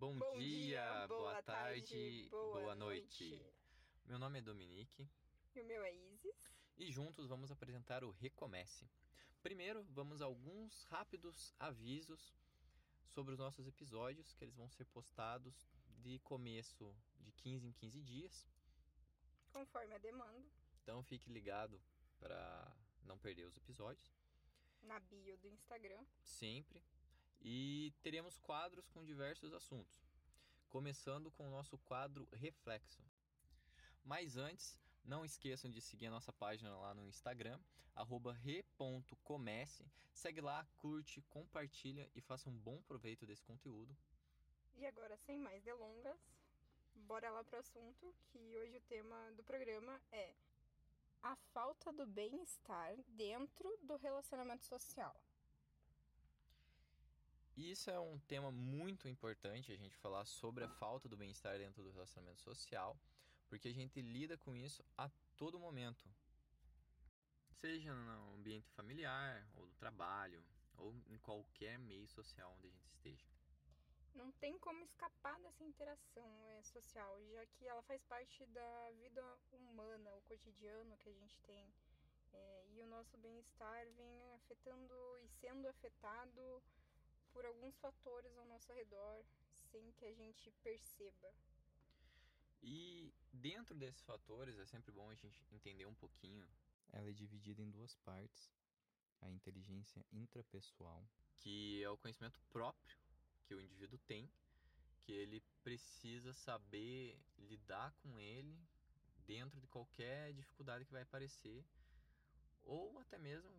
[0.00, 3.28] Bom, Bom dia, dia, boa, boa tarde, tarde, boa, boa noite.
[3.28, 3.52] noite.
[4.06, 5.06] Meu nome é Dominique
[5.54, 6.50] E o meu é Isis.
[6.78, 8.88] e juntos vamos apresentar o Recomece.
[9.42, 12.34] Primeiro, vamos a alguns rápidos avisos
[13.08, 15.68] sobre os nossos episódios, que eles vão ser postados
[15.98, 18.46] de começo de 15 em 15 dias.
[19.52, 20.48] Conforme a demanda,
[20.82, 21.78] Então fique ligado
[22.18, 22.74] para
[23.04, 24.10] não perder os episódios,
[24.80, 26.02] na bio do Instagram.
[26.22, 26.82] sempre.
[27.42, 30.06] E teremos quadros com diversos assuntos,
[30.68, 33.02] começando com o nosso quadro Reflexo.
[34.04, 37.58] Mas antes, não esqueçam de seguir a nossa página lá no Instagram,
[38.42, 39.84] re.comece.
[40.12, 43.96] Segue lá, curte, compartilha e faça um bom proveito desse conteúdo.
[44.76, 46.18] E agora, sem mais delongas,
[46.94, 50.34] bora lá pro assunto, que hoje o tema do programa é
[51.22, 55.14] a falta do bem-estar dentro do relacionamento social.
[57.56, 61.82] Isso é um tema muito importante, a gente falar sobre a falta do bem-estar dentro
[61.82, 62.98] do relacionamento social,
[63.48, 66.08] porque a gente lida com isso a todo momento.
[67.60, 70.42] Seja no ambiente familiar, ou do trabalho,
[70.78, 73.26] ou em qualquer meio social onde a gente esteja.
[74.14, 79.22] Não tem como escapar dessa interação é, social, já que ela faz parte da vida
[79.52, 81.72] humana, o cotidiano que a gente tem.
[82.32, 86.62] É, e o nosso bem-estar vem afetando e sendo afetado
[87.32, 89.24] por alguns fatores ao nosso redor,
[89.70, 91.32] sem que a gente perceba.
[92.62, 96.46] E dentro desses fatores é sempre bom a gente entender um pouquinho.
[96.92, 98.50] Ela é dividida em duas partes:
[99.20, 102.98] a inteligência intrapessoal, que é o conhecimento próprio
[103.44, 104.30] que o indivíduo tem,
[105.00, 108.58] que ele precisa saber lidar com ele
[109.26, 111.64] dentro de qualquer dificuldade que vai aparecer,
[112.62, 113.50] ou até mesmo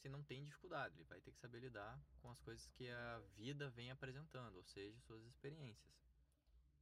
[0.00, 3.18] se não tem dificuldade, ele vai ter que saber lidar com as coisas que a
[3.36, 5.94] vida vem apresentando, ou seja, suas experiências.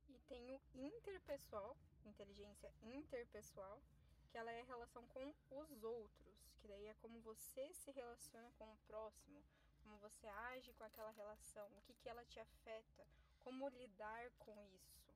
[0.08, 3.82] E tem o interpessoal, inteligência interpessoal,
[4.30, 8.50] que ela é a relação com os outros, que daí é como você se relaciona
[8.52, 9.44] com o próximo,
[9.82, 13.06] como você age com aquela relação, o que, que ela te afeta,
[13.40, 15.12] como lidar com isso.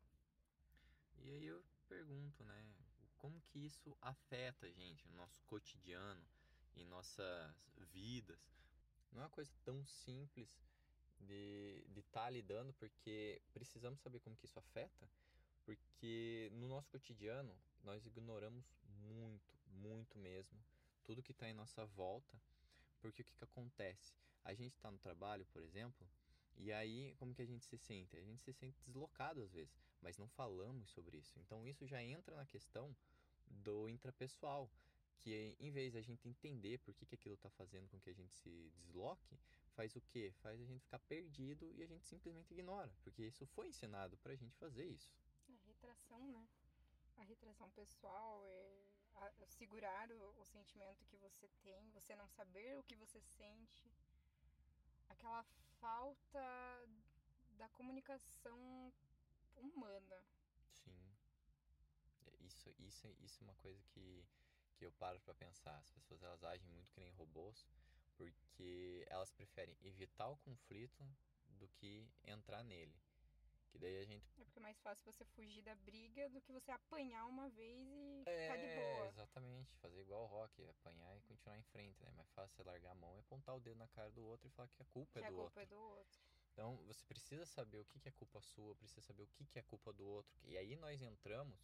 [1.19, 2.75] E aí eu pergunto, né,
[3.17, 6.27] como que isso afeta a gente no nosso cotidiano,
[6.77, 7.55] em nossas
[7.93, 8.41] vidas?
[9.13, 10.49] Não é uma coisa tão simples
[11.21, 15.09] de estar de tá lidando, porque precisamos saber como que isso afeta,
[15.65, 18.65] porque no nosso cotidiano nós ignoramos
[19.07, 20.59] muito, muito mesmo,
[21.05, 22.41] tudo que está em nossa volta,
[23.01, 24.15] porque o que, que acontece?
[24.45, 26.09] A gente está no trabalho, por exemplo,
[26.57, 28.17] e aí como que a gente se sente?
[28.17, 31.39] A gente se sente deslocado às vezes, mas não falamos sobre isso.
[31.39, 32.95] Então isso já entra na questão
[33.47, 34.71] do intrapessoal,
[35.23, 38.15] que em vez da gente entender por que, que aquilo está fazendo com que a
[38.15, 39.39] gente se desloque,
[39.75, 40.33] faz o quê?
[40.43, 44.33] Faz a gente ficar perdido e a gente simplesmente ignora, porque isso foi ensinado para
[44.33, 45.13] a gente fazer isso.
[45.49, 46.47] A retração, né?
[47.17, 48.83] A retração pessoal é
[49.15, 53.91] a- segurar o, o sentimento que você tem, você não saber o que você sente,
[55.09, 55.43] aquela
[55.81, 56.89] falta
[57.59, 58.93] da comunicação
[59.57, 60.25] humana.
[60.73, 61.15] Sim.
[62.27, 64.25] É, Isso, isso, isso é uma coisa que,
[64.73, 65.77] que eu paro para pensar.
[65.79, 67.67] As pessoas elas agem muito que nem robôs
[68.17, 71.05] porque elas preferem evitar o conflito
[71.47, 72.95] do que entrar nele.
[73.71, 76.53] Que daí a gente É porque é mais fácil você fugir da briga do que
[76.53, 79.07] você apanhar uma vez e ficar de É, boa.
[79.09, 79.75] exatamente.
[79.77, 82.11] Fazer igual o rock, apanhar e continuar em frente, né?
[82.11, 84.51] Mais fácil você largar a mão e apontar o dedo na cara do outro e
[84.51, 85.61] falar que a culpa Que é a do culpa outro.
[85.63, 86.21] é do outro.
[86.53, 89.63] Então você precisa saber o que é culpa sua, precisa saber o que que é
[89.63, 90.39] culpa do outro.
[90.45, 91.59] E aí nós entramos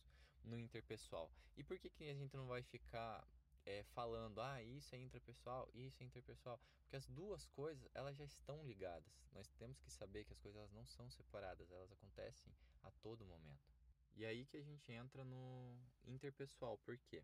[0.44, 1.30] no interpessoal.
[1.56, 3.26] E por que, que a gente não vai ficar
[3.66, 6.60] é, falando, ah, isso é intrapessoal, isso é interpessoal?
[6.80, 9.12] Porque as duas coisas, elas já estão ligadas.
[9.32, 13.26] Nós temos que saber que as coisas elas não são separadas, elas acontecem a todo
[13.26, 13.68] momento.
[14.14, 17.22] E aí que a gente entra no interpessoal, por quê?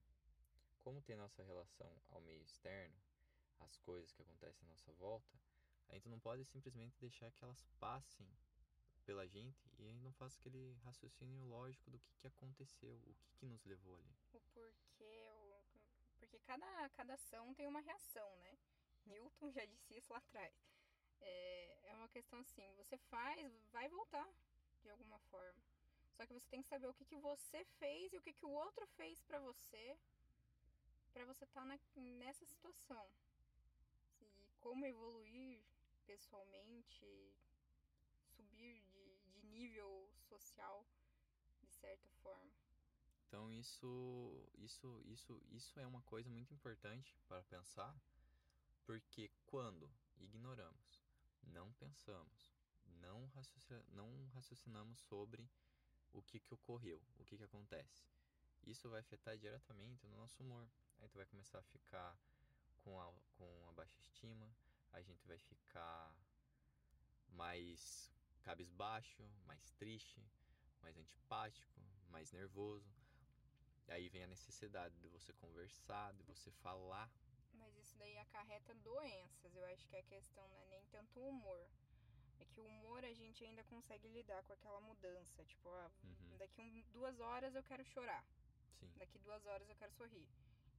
[0.82, 2.94] Como tem nossa relação ao meio externo,
[3.60, 5.36] as coisas que acontecem à nossa volta,
[5.88, 8.28] a gente não pode simplesmente deixar que elas passem
[9.04, 13.46] pela gente e não faça aquele raciocínio lógico do que, que aconteceu, o que, que
[13.46, 14.14] nos levou ali.
[14.32, 15.62] O porquê, o...
[16.18, 18.58] porque cada, cada ação tem uma reação, né?
[19.06, 20.54] Newton já disse isso lá atrás.
[21.20, 24.28] É, é uma questão assim, você faz, vai voltar
[24.82, 25.62] de alguma forma.
[26.16, 28.46] Só que você tem que saber o que, que você fez e o que, que
[28.46, 29.98] o outro fez pra você,
[31.12, 33.08] pra você estar nessa situação.
[34.20, 35.60] E como evoluir
[36.06, 37.34] pessoalmente,
[39.54, 40.84] nível social
[41.62, 42.52] de certa forma.
[43.26, 47.94] Então isso, isso, isso, isso é uma coisa muito importante para pensar,
[48.84, 51.02] porque quando ignoramos,
[51.42, 52.52] não pensamos,
[53.00, 53.28] não,
[53.92, 55.48] não raciocinamos sobre
[56.12, 58.04] o que, que ocorreu, o que, que acontece.
[58.66, 60.66] Isso vai afetar diretamente no nosso humor.
[61.00, 62.16] Aí tu vai começar a ficar
[62.84, 64.48] com a, com a baixa estima,
[64.92, 66.14] a gente vai ficar
[67.30, 68.13] mais
[68.44, 70.20] cabisbaixo, mais triste,
[70.82, 71.80] mais antipático,
[72.10, 72.92] mais nervoso.
[73.88, 77.10] E aí vem a necessidade de você conversar, de você falar.
[77.54, 79.54] Mas isso daí acarreta doenças.
[79.54, 81.66] Eu acho que a questão não é nem tanto o humor.
[82.40, 85.44] É que o humor a gente ainda consegue lidar com aquela mudança.
[85.44, 86.36] Tipo, ah, Uhum.
[86.38, 88.24] daqui um, duas horas eu quero chorar.
[88.80, 90.26] Sim, Daqui duas horas eu quero sorrir.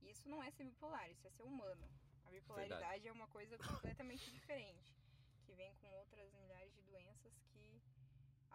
[0.01, 1.87] Isso não é ser bipolar, isso é ser humano.
[2.25, 4.93] A bipolaridade é uma coisa completamente diferente.
[5.45, 7.54] Que vem com outras milhares de doenças que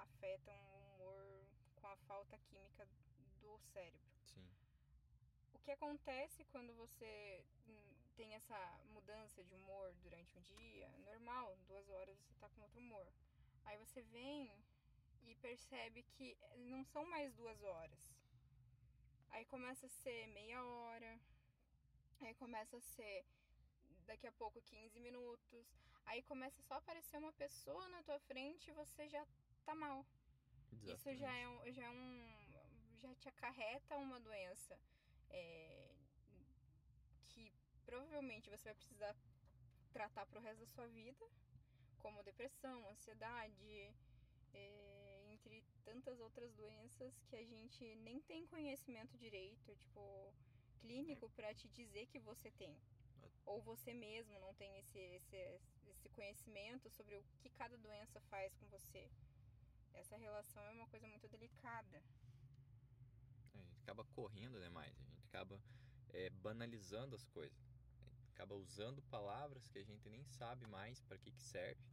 [0.02, 2.86] afetam o humor com a falta química
[3.40, 4.00] do cérebro.
[4.24, 4.48] sim.
[5.54, 8.58] O que acontece quando você hum, tem essa
[8.92, 10.88] mudança de humor durante um dia?
[11.04, 13.06] Normal, duas horas você tá com outro humor.
[13.64, 14.50] Aí você vem
[15.26, 18.14] e percebe que não são mais duas horas.
[19.30, 21.20] Aí começa a ser meia hora.
[22.20, 23.24] Aí começa a ser
[24.06, 25.66] daqui a pouco 15 minutos.
[26.06, 29.24] Aí começa só a aparecer uma pessoa na tua frente e você já
[29.60, 30.04] tá mal.
[30.82, 32.98] Isso já é, um, já é um.
[33.00, 34.78] já te acarreta uma doença
[35.30, 35.90] é,
[37.28, 37.52] que
[37.84, 39.14] provavelmente você vai precisar
[39.92, 41.26] tratar pro resto da sua vida,
[41.98, 43.92] como depressão, ansiedade,
[44.54, 50.32] é, entre tantas outras doenças que a gente nem tem conhecimento direito, tipo,
[50.80, 52.76] clínico pra te dizer que você tem.
[53.46, 58.54] Ou você mesmo não tem esse, esse, esse conhecimento sobre o que cada doença faz
[58.54, 59.10] com você.
[59.94, 62.02] Essa relação é uma coisa muito delicada.
[63.54, 65.60] A gente acaba correndo demais, a gente acaba
[66.08, 67.58] é, banalizando as coisas.
[68.28, 71.84] A acaba usando palavras que a gente nem sabe mais para que, que serve.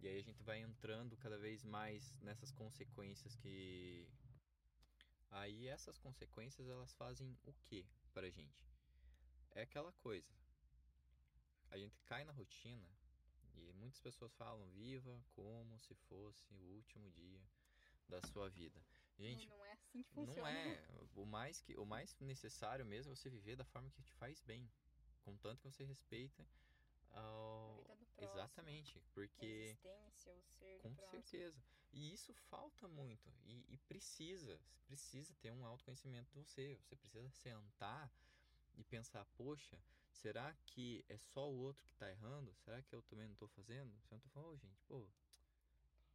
[0.00, 4.08] E aí a gente vai entrando cada vez mais nessas consequências que.
[5.30, 8.64] Aí essas consequências elas fazem o que pra gente?
[9.50, 10.32] É aquela coisa.
[11.70, 12.88] A gente cai na rotina
[13.54, 17.40] e muitas pessoas falam viva como se fosse o último dia
[18.08, 18.80] da sua vida.
[19.18, 20.40] Gente, E não é assim que funciona.
[20.40, 20.84] não é.
[21.14, 24.40] O mais, que, o mais necessário mesmo é você viver da forma que te faz
[24.40, 24.70] bem.
[25.22, 26.46] Contanto que você respeita
[27.10, 27.82] ao...
[27.84, 28.02] Próximo.
[28.18, 29.00] Exatamente.
[29.14, 29.76] Porque.
[30.80, 31.62] Com certeza.
[31.92, 33.30] E isso falta muito.
[33.44, 34.58] E, e precisa.
[34.66, 36.76] Você precisa ter um autoconhecimento de você.
[36.82, 38.10] Você precisa sentar
[38.74, 39.78] e pensar, poxa,
[40.12, 42.54] será que é só o outro que tá errando?
[42.54, 43.90] Será que eu também não tô fazendo?
[44.02, 45.06] Se eu não tô falando, ô gente, pô.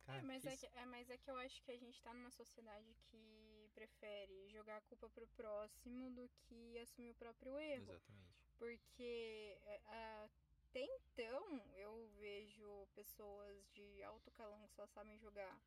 [0.06, 2.02] Cara, é, mas é, fiz- que, é, mas é que eu acho que a gente
[2.02, 7.58] tá numa sociedade que prefere jogar a culpa pro próximo do que assumir o próprio
[7.60, 7.84] erro.
[7.84, 8.38] Exatamente.
[8.58, 10.30] Porque é,
[10.70, 11.44] até então
[11.76, 15.62] eu vejo pessoas de alto calão que só sabem jogar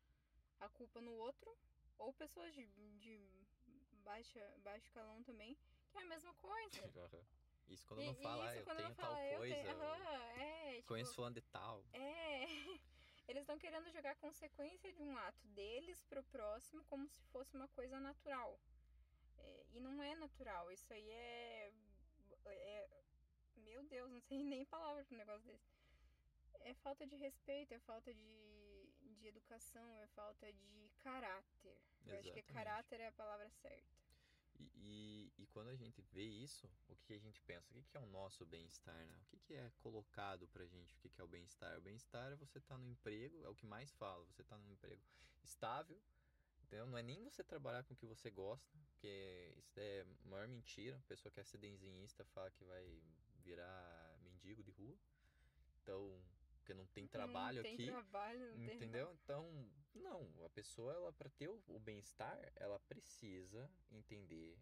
[0.59, 1.57] a culpa no outro,
[1.97, 2.65] ou pessoas de,
[2.99, 3.19] de
[4.03, 5.55] baixa, baixo calão também,
[5.89, 6.81] que é a mesma coisa.
[7.71, 9.55] Isso quando E- não fala, eu tenho não tal fala, eu coisa.
[9.55, 11.85] tenho- eu aham, é, tipo, Conheço fulano de tal.
[11.93, 12.43] É,
[13.29, 17.55] eles estão querendo jogar a consequência de um ato deles pro próximo como se fosse
[17.55, 18.59] uma coisa natural.
[19.37, 21.73] É, e não é natural, isso aí é,
[22.45, 22.89] é.
[23.55, 25.71] Meu Deus, não sei nem palavra pra um negócio desse.
[26.59, 31.77] É falta de respeito, é falta de, de educação, é falta de caráter.
[32.05, 32.53] Eu acho que Exatamente.
[32.53, 34.00] caráter é a palavra certa.
[34.61, 37.71] E, e, e quando a gente vê isso, o que a gente pensa?
[37.71, 39.17] O que que é o nosso bem-estar, né?
[39.21, 40.95] O que que é colocado pra gente?
[40.95, 41.77] O que que é o bem-estar?
[41.77, 44.71] O bem-estar é você estar no emprego, é o que mais fala, você tá num
[44.71, 45.01] emprego
[45.43, 45.99] estável,
[46.63, 46.85] entendeu?
[46.85, 50.47] Não é nem você trabalhar com o que você gosta, porque isso é a maior
[50.47, 50.97] mentira.
[50.97, 53.01] A pessoa que é ser desenhista fala que vai
[53.43, 54.97] virar mendigo de rua.
[55.81, 56.21] Então,
[56.57, 57.85] porque não tem trabalho não tem aqui.
[57.85, 59.17] trabalho, não tem Entendeu?
[59.23, 64.57] Então, não, a pessoa, ela para ter o, o bem-estar, ela precisa entender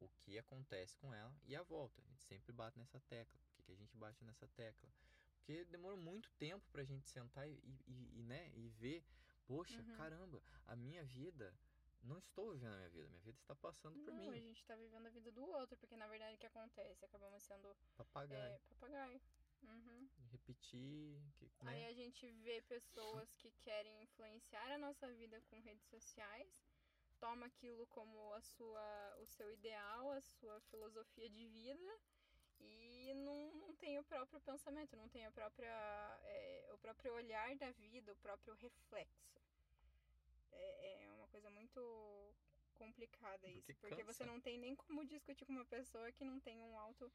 [0.00, 2.00] o que acontece com ela e a volta.
[2.00, 3.38] A gente sempre bate nessa tecla.
[3.46, 4.88] Por que, que a gente bate nessa tecla?
[5.36, 7.52] Porque demorou muito tempo pra gente sentar e,
[7.86, 9.04] e, e, né, e ver,
[9.46, 9.96] poxa, Uhum.
[9.96, 11.54] caramba, a minha vida,
[12.02, 14.30] não estou vivendo a minha vida, minha vida está passando por Não, mim.
[14.30, 17.04] a gente tá vivendo a vida do outro, porque na verdade o que acontece?
[17.04, 18.54] Acabamos sendo Papagaio.
[18.54, 19.20] é, papagaio.
[19.68, 20.08] Uhum.
[20.30, 21.88] Repetir, que, Aí né?
[21.88, 26.64] a gente vê pessoas que querem influenciar a nossa vida com redes sociais,
[27.18, 31.98] toma aquilo como a sua, o seu ideal, a sua filosofia de vida
[32.60, 35.68] e não, não tem o próprio pensamento, não tem a própria,
[36.24, 39.40] é, o próprio olhar da vida, o próprio reflexo.
[40.52, 42.34] É, é uma coisa muito
[42.74, 44.32] complicada Porque isso, porque você cansa.
[44.32, 47.10] não tem nem como discutir com uma pessoa que não tem um auto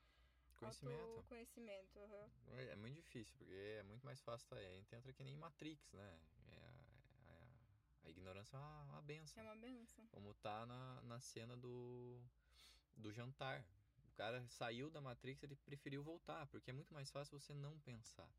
[0.60, 1.24] Conhecimento.
[1.28, 2.00] conhecimento
[2.52, 4.48] É, é muito difícil, porque é muito mais fácil.
[4.50, 4.56] tá?
[4.56, 6.20] A gente entra que nem Matrix, né?
[8.04, 9.44] A ignorância é uma, uma benção.
[9.44, 10.08] É uma benção.
[10.08, 12.20] Como tá na, na cena do,
[12.96, 13.64] do jantar.
[14.06, 17.80] O cara saiu da Matrix, ele preferiu voltar, porque é muito mais fácil você não
[17.80, 18.30] pensar.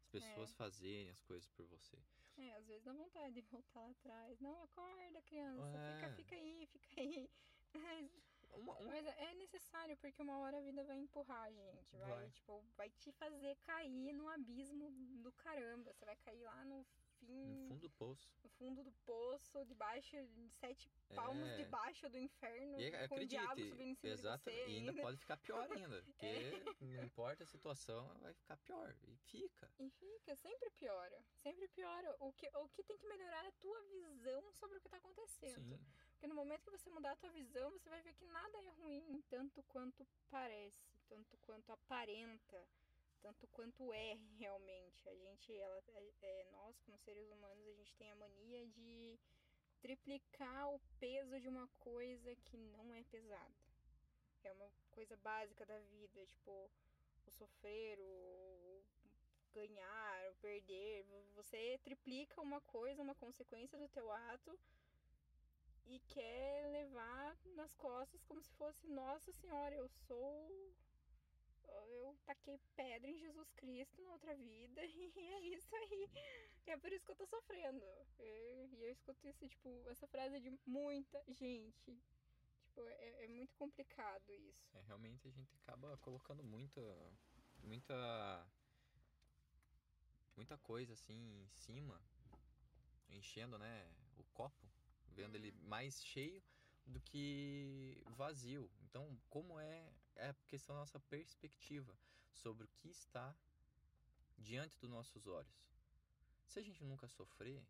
[0.00, 0.54] As pessoas É.
[0.54, 1.98] fazerem as coisas por você.
[2.38, 4.40] É, às vezes dá vontade de voltar lá atrás.
[4.40, 5.76] Não, acorda, criança.
[5.76, 5.94] É.
[5.94, 7.30] Fica, fica aí, fica aí.
[7.74, 8.10] Mas,
[8.54, 11.96] Uma, mas é necessário, porque uma hora a vida vai empurrar a gente.
[11.96, 12.30] Vai, Vai.
[12.30, 14.90] tipo, vai te fazer cair no abismo
[15.22, 15.92] do caramba.
[15.92, 16.84] Você vai cair lá no
[17.20, 17.56] fim.
[17.62, 18.30] no fundo do poço.
[18.44, 21.56] no fundo do poço, debaixo de sete palmos É.
[21.56, 24.66] debaixo do inferno, E com o diabo acredite, subindo em cima exato, de você.
[24.70, 25.02] e ainda ainda.
[25.02, 29.68] pode ficar pior ainda, porque não importa a situação, vai ficar pior, e fica.
[29.80, 31.20] E fica, sempre piora.
[31.42, 32.16] Sempre piora.
[32.20, 34.96] O que, o que tem que melhorar é a tua visão sobre o que tá
[34.98, 35.54] acontecendo.
[35.54, 35.80] Sim,
[36.18, 38.70] Porque no momento que você mudar a tua visão, você vai ver que nada é
[38.70, 42.66] ruim, tanto quanto parece, tanto quanto aparenta,
[43.22, 45.08] tanto quanto é realmente.
[45.08, 49.16] A gente, ela, é, é, nós como seres humanos, a gente tem a mania de
[49.80, 53.54] triplicar o peso de uma coisa que não é pesada.
[54.42, 56.68] É uma coisa básica da vida, tipo
[57.28, 58.82] o sofrer, o
[59.54, 61.06] ganhar, o perder.
[61.36, 64.58] Você triplica uma coisa, uma consequência do teu ato
[65.88, 70.74] e quer levar nas costas como se fosse, nossa senhora, eu sou.
[71.68, 76.08] Eu taquei pedra em Jesus Cristo na outra vida e é isso aí.
[76.66, 77.84] É por isso que eu tô sofrendo.
[78.18, 82.00] E e eu escuto isso, tipo, essa frase de muita gente.
[82.62, 84.76] Tipo, é, é muito complicado isso.
[84.76, 86.80] é, realmente a gente acaba colocando muita,
[87.62, 88.46] muita,
[90.36, 92.00] muita coisa assim em cima,
[93.10, 94.67] enchendo, né, o copo,
[95.18, 96.40] vendo ele mais cheio
[96.86, 98.70] do que vazio.
[98.84, 101.92] Então, como é, é a questão da nossa perspectiva
[102.32, 103.34] sobre o que está
[104.38, 105.58] diante dos nossos olhos.
[106.46, 107.62] Se a gente nunca sofrer,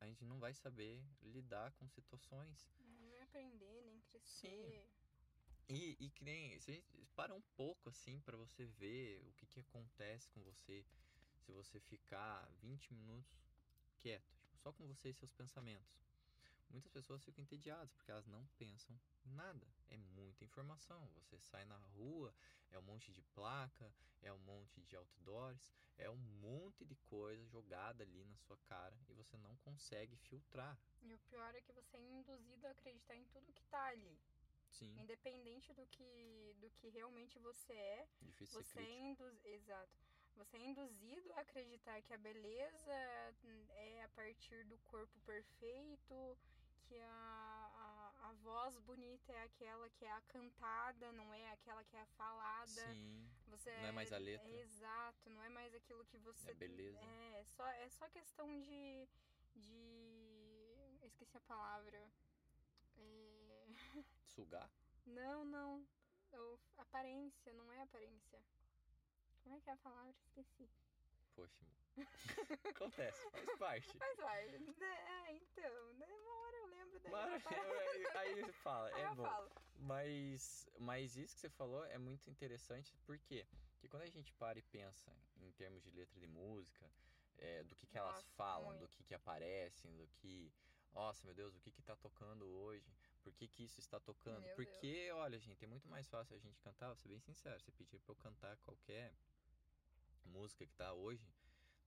[0.00, 2.66] a gente não vai saber lidar com situações
[2.98, 4.88] Não vai aprender, nem crescer.
[5.68, 6.58] e, e que nem,
[7.14, 10.84] para um pouco assim pra você ver o que, que acontece com você
[11.44, 13.38] se você ficar 20 minutos
[13.98, 16.09] quieto, tipo, só com você e seus pensamentos.
[16.70, 19.66] Muitas pessoas ficam entediadas porque elas não pensam nada.
[19.88, 21.08] É muita informação.
[21.16, 22.34] Você sai na rua,
[22.70, 27.44] é um monte de placa, é um monte de outdoors, é um monte de coisa
[27.46, 30.78] jogada ali na sua cara e você não consegue filtrar.
[31.02, 34.18] E o pior é que você é induzido a acreditar em tudo que tá ali.
[34.70, 39.48] Sim, Independente do que, do que realmente você é, difícil você é induzido.
[39.48, 39.98] Exato.
[40.36, 42.92] Você é induzido a acreditar que a beleza
[43.74, 46.38] é a partir do corpo perfeito,
[46.90, 51.84] que a, a, a voz bonita é aquela que é a cantada, não é aquela
[51.84, 52.66] que é a falada.
[52.92, 54.48] Sim, Você Não é mais a letra.
[54.48, 56.50] é exato, não é mais aquilo que você.
[56.50, 56.98] É beleza.
[57.00, 59.08] É, só, é só questão de.
[59.54, 60.98] de.
[61.00, 62.10] eu esqueci a palavra.
[62.98, 63.66] É,
[64.26, 64.68] sugar.
[65.06, 65.86] não, não.
[66.32, 68.40] O- aparência, não é aparência.
[69.44, 70.12] Como é que é a palavra?
[70.26, 70.68] Esqueci.
[71.36, 71.64] Poxa,
[72.74, 73.96] acontece, faz parte.
[73.96, 74.48] Mas vai.
[74.48, 75.92] É, então.
[75.94, 76.06] né,
[76.90, 77.12] lembro daí.
[77.12, 77.46] Mas,
[78.16, 79.22] aí, aí você fala, Aí é eu bom.
[79.22, 79.50] falo.
[79.76, 83.46] Mas, mas isso que você falou é muito interessante, por quê?
[83.72, 86.90] Porque quando a gente para e pensa em termos de letra de música,
[87.38, 88.80] é, do que, que elas Nossa, falam, muito.
[88.80, 90.52] do que, que aparecem, do que.
[90.92, 92.92] Nossa, meu Deus, o que que tá tocando hoje?
[93.22, 94.42] Por que, que isso está tocando?
[94.42, 97.60] Meu Porque, olha, gente, é muito mais fácil a gente cantar, vou ser bem sincero,
[97.60, 99.14] você pedir pra eu cantar qualquer
[100.24, 101.26] música que tá hoje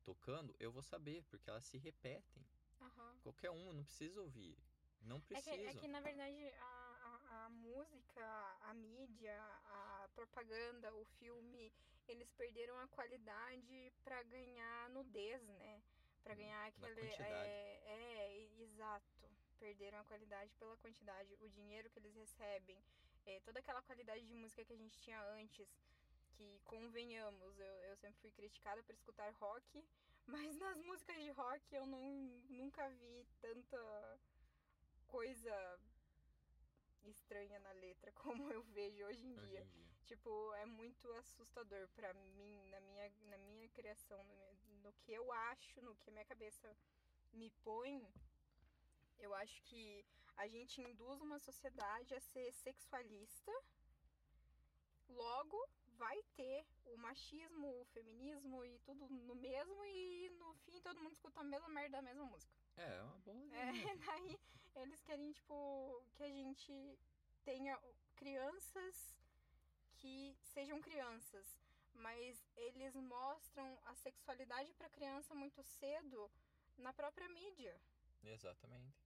[0.03, 2.45] tocando, eu vou saber, porque elas se repetem.
[2.81, 3.17] Aham.
[3.21, 4.57] Qualquer um, eu não preciso ouvir.
[5.05, 6.65] Não É que, é que, na verdade, a,
[7.31, 8.25] a, a música,
[8.61, 11.71] a mídia, a propaganda, o filme,
[12.07, 15.81] eles perderam a qualidade pra ganhar nudez, né?
[16.23, 17.01] Pra Hum, ganhar aquele.
[17.01, 19.27] É, é, exato.
[19.59, 21.35] Perderam a qualidade pela quantidade.
[21.41, 22.77] O dinheiro que eles recebem,
[23.25, 25.67] é, toda aquela qualidade de música que a gente tinha antes.
[26.37, 29.83] Que convenhamos, eu, eu sempre fui criticada por escutar rock,
[30.25, 32.01] mas nas músicas de rock eu não,
[32.49, 34.19] nunca vi tanta
[35.17, 35.55] coisa
[37.03, 39.61] estranha na letra como eu vejo hoje em Hoje dia.
[39.61, 39.93] em dia.
[40.05, 45.11] Tipo, é muito assustador pra mim, na minha, na minha criação, no, meu- no que
[45.13, 46.75] eu acho, no que a minha cabeça
[47.31, 47.95] me põe.
[49.19, 50.03] Eu acho que
[50.35, 53.51] a gente induz uma sociedade a ser sexualista.
[55.07, 55.57] Logo,
[56.01, 61.13] vai ter o machismo, o feminismo e tudo no mesmo, e no fim todo mundo
[61.13, 62.53] escuta a mesma merda da mesma música.
[62.77, 63.95] É, é uma boa É, linha.
[64.05, 64.37] daí
[64.75, 66.99] eles querem, tipo, que a gente
[67.43, 67.79] tenha
[68.15, 69.15] crianças
[69.97, 71.59] que sejam crianças,
[71.93, 76.29] mas eles mostram a sexualidade pra criança muito cedo
[76.77, 77.79] na própria mídia.
[78.23, 79.03] Exatamente.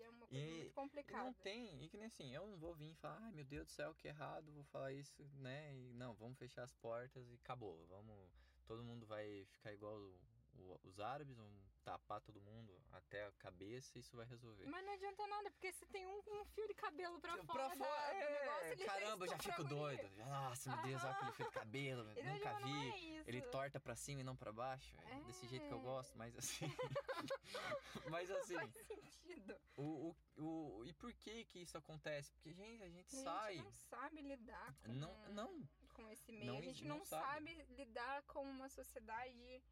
[0.00, 1.24] é uma coisa E- muito E complicada.
[1.24, 3.66] não tem, e que nem assim, eu não vou vir e falar, ai meu Deus
[3.66, 5.74] do céu, que errado, vou falar isso, né?
[5.74, 7.86] E não, vamos fechar as portas e acabou.
[7.86, 8.30] Vamos.
[8.66, 10.20] Todo mundo vai ficar igual o-
[10.58, 11.50] o- os árabes, vão
[11.84, 14.66] tapar todo mundo até a cabeça e isso vai resolver.
[14.66, 17.68] Mas não adianta nada, porque se tem um, um fio de cabelo pra Pra fora,
[17.76, 20.16] da- fora, do negócio, é, ele caramba, eu já a fico doido.
[20.16, 23.16] Nossa, meu Deus, olha aquele fio de cabelo, Então, nunca não vi.
[23.18, 23.24] é.
[23.26, 24.96] Ele torta pra cima e não pra baixo.
[25.10, 25.82] É desse jeito que eu É.
[25.82, 26.64] gosto, mas assim.
[28.10, 29.56] mas assim, Faz sentido.
[29.76, 30.42] o, o,
[30.78, 32.30] o, e por que que isso acontece?
[32.32, 33.54] Porque, gente, a gente A sai.
[33.54, 36.46] gente não sabe lidar com, Não, não, com esse meio.
[36.52, 37.54] não a gente não, não sabe.
[37.56, 37.74] sabe.
[37.74, 39.62] lidar com uma sociedade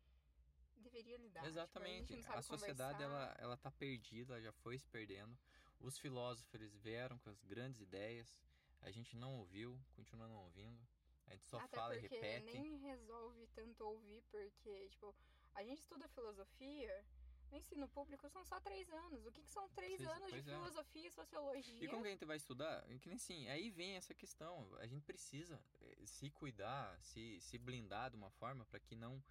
[0.82, 1.40] deveria lidar.
[1.40, 2.14] Tipo, a exatamente.
[2.14, 5.36] não sabe a sociedade ela, ela tá perdida, ela já foi se perdendo.
[5.80, 8.44] Os filósofos vieram com as grandes ideias.
[8.80, 10.80] A gente não ouviu, continua não ouvindo.
[11.26, 12.44] A gente só Até fala e repete.
[12.44, 15.14] nem resolve tanto ouvir, porque, tipo,
[15.54, 17.04] a gente estuda filosofia,
[17.52, 19.26] no ensino público são só três anos.
[19.26, 20.42] O que, que são três anos de é.
[20.42, 21.84] filosofia e sociologia?
[21.84, 22.82] E como que a gente vai estudar?
[22.98, 24.74] Que nem assim, aí vem essa questão.
[24.78, 29.22] A gente precisa eh, se cuidar, se, se blindar de uma forma para que não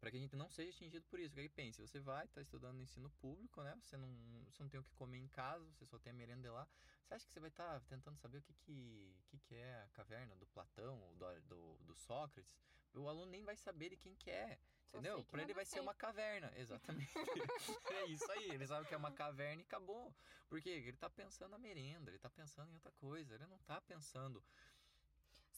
[0.00, 1.30] para que a gente não seja atingido por isso.
[1.30, 3.76] Porque aí pense, você vai estar estudando no ensino público, né?
[3.82, 4.08] Você não,
[4.50, 6.68] você não tem o que comer em casa, você só tem a merenda lá.
[7.04, 9.88] Você acha que você vai estar tentando saber o que que, que, que é a
[9.88, 12.56] caverna do Platão ou do, do, do Sócrates?
[12.94, 14.58] O aluno nem vai saber de quem que é.
[14.88, 15.22] Entendeu?
[15.24, 15.80] que Pra ele vai ser sei.
[15.82, 17.12] uma caverna, exatamente.
[17.92, 20.14] é isso aí, ele sabe que é uma caverna e acabou.
[20.48, 23.80] Porque ele tá pensando na merenda, ele tá pensando em outra coisa, ele não tá
[23.80, 24.42] pensando.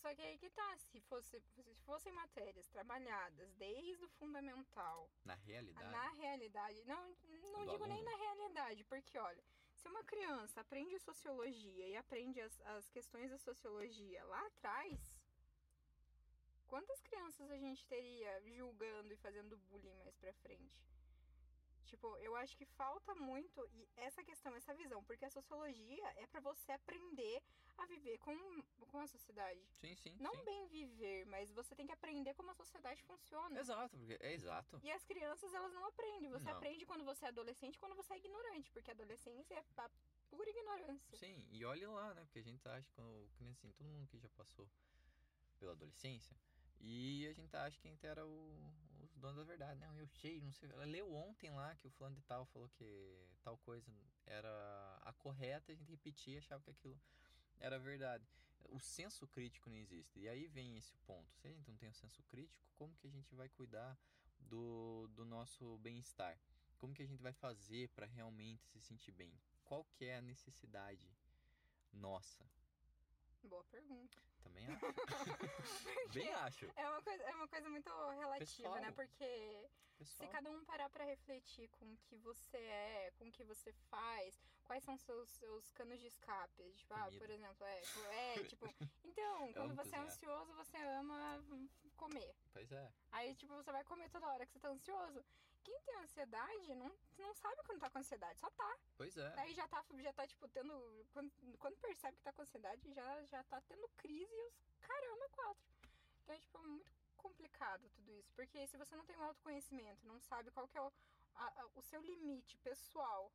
[0.00, 5.34] Só que aí que tá, se, fosse, se fossem matérias trabalhadas desde o fundamental Na
[5.34, 5.90] realidade.
[5.90, 7.08] na realidade, não,
[7.52, 8.10] não digo nem aluno.
[8.10, 9.42] na realidade, porque olha,
[9.74, 15.20] se uma criança aprende sociologia e aprende as, as questões da sociologia lá atrás,
[16.68, 20.86] quantas crianças a gente teria julgando e fazendo bullying mais pra frente?
[21.88, 26.26] Tipo, eu acho que falta muito e essa questão, essa visão, porque a sociologia é
[26.26, 27.42] pra você aprender
[27.78, 28.36] a viver com,
[28.90, 29.60] com a sociedade.
[29.70, 30.14] Sim, sim.
[30.20, 30.44] Não sim.
[30.44, 33.58] bem viver, mas você tem que aprender como a sociedade funciona.
[33.58, 34.78] Exato, porque é exato.
[34.82, 36.28] E as crianças, elas não aprendem.
[36.30, 36.56] Você Não.
[36.56, 39.90] aprende quando você é adolescente e quando você é ignorante, porque a adolescência é a
[40.28, 41.16] pura ignorância.
[41.16, 42.22] Sim, e olhe lá, né?
[42.24, 44.68] Porque a gente acha quando, que nem assim, todo mundo que já passou
[45.58, 46.36] pela adolescência.
[46.80, 48.60] E a gente acha que a gente era o,
[49.18, 49.80] os donos da verdade.
[49.80, 50.70] Não, eu sei, não sei.
[50.70, 53.92] Ela leu ontem lá que o fulano de tal falou que tal coisa
[54.24, 56.98] era a correta, a gente repetia e achava que aquilo
[57.58, 58.24] era verdade.
[58.70, 60.18] O senso crítico não existe.
[60.18, 61.34] E aí vem esse ponto.
[61.36, 63.98] Se a gente não tem o senso crítico, como que a gente vai cuidar
[64.38, 66.38] do, do nosso bem-estar?
[66.78, 69.32] Como que a gente vai fazer para realmente se sentir bem?
[69.64, 71.10] Qual que é a necessidade
[71.92, 72.48] nossa?
[73.44, 74.18] Boa pergunta.
[74.42, 74.78] Também acho.
[76.12, 76.66] Bem acho.
[76.76, 78.80] É uma coisa, é uma coisa muito relativa, Pessoal.
[78.80, 78.92] né?
[78.92, 80.30] Porque se Pessoal.
[80.30, 84.40] cada um parar pra refletir com o que você é, com o que você faz,
[84.64, 86.72] quais são seus, seus canos de escape.
[86.74, 87.82] Tipo, ah, por exemplo, é,
[88.34, 88.66] é tipo,
[89.04, 92.34] então, quando você é ansioso, você ama hum, comer.
[92.52, 92.92] Pois é.
[93.12, 95.24] Aí, tipo, você vai comer toda hora que você tá ansioso.
[95.68, 98.78] Quem tem ansiedade não, não sabe quando tá com ansiedade, só tá.
[98.96, 99.30] Pois é.
[99.36, 100.72] Daí já tá, já tá tipo, tendo.
[101.12, 105.28] Quando, quando percebe que tá com ansiedade, já, já tá tendo crise e os caramba,
[105.28, 105.62] quatro.
[106.22, 108.32] Então é, tipo, muito complicado tudo isso.
[108.34, 110.90] Porque se você não tem um autoconhecimento, não sabe qual que é o,
[111.34, 113.30] a- a- o seu limite pessoal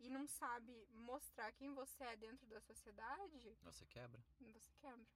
[0.00, 4.24] e não sabe mostrar quem você é dentro da sociedade, Você quebra.
[4.40, 5.06] você quebra.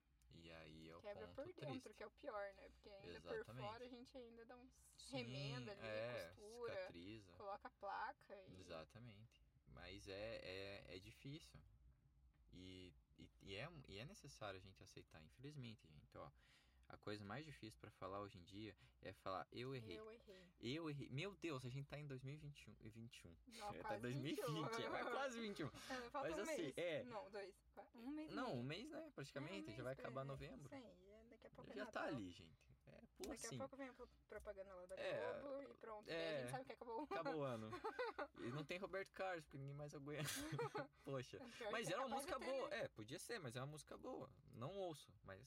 [0.43, 1.95] E aí é o Quebra ponto por dentro, triste.
[1.95, 2.69] que é o pior, né?
[2.71, 3.67] Porque ainda por Exatamente.
[3.67, 7.33] fora a gente ainda dá uns Sim, remenda ali, é, costura, cicatriza.
[7.35, 8.61] coloca a placa e.
[8.61, 9.43] Exatamente.
[9.69, 11.61] Mas é, é, é difícil.
[12.53, 15.23] E, e, e é, e é necessário a gente aceitar.
[15.23, 16.31] Infelizmente, gente, ó.
[16.89, 19.99] A coisa mais difícil pra falar hoje em dia é falar eu errei.
[19.99, 20.47] Eu errei.
[20.61, 21.09] Eu errei.
[21.11, 22.75] Meu Deus, a gente tá em 2021.
[22.81, 23.37] e 21.
[23.49, 24.95] Não, É, tá quase 2020, 21.
[24.97, 25.67] é quase 21.
[25.67, 25.73] Não,
[26.11, 26.75] falta Mas um assim, mês.
[26.79, 27.03] é.
[27.05, 27.55] Não, dois.
[27.95, 28.31] Um mês.
[28.31, 29.11] e Não, um mês, né?
[29.15, 29.55] Praticamente.
[29.55, 30.69] É, um já mês vai pra- acabar novembro.
[30.69, 30.77] Sim,
[31.11, 32.67] é, daqui a pouco é Já tá ali, gente.
[32.87, 33.57] É, pula Daqui assim.
[33.57, 36.09] a pouco vem a pro- propaganda lá da É, Globo e pronto.
[36.09, 36.15] é.
[36.15, 37.03] Daí a gente sabe que acabou.
[37.03, 37.71] Acabou o ano.
[38.47, 40.23] E não tem Roberto Carlos, porque ninguém mais aguenta.
[41.05, 41.41] Poxa.
[41.73, 42.69] Mas era uma música boa.
[42.69, 42.85] né?
[42.85, 44.31] É, podia ser, mas é uma música boa.
[44.55, 45.43] Não ouço, mas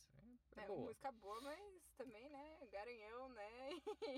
[0.63, 0.85] é, boa.
[0.87, 2.67] música boa, mas também, né?
[2.71, 3.69] Garanhão, né?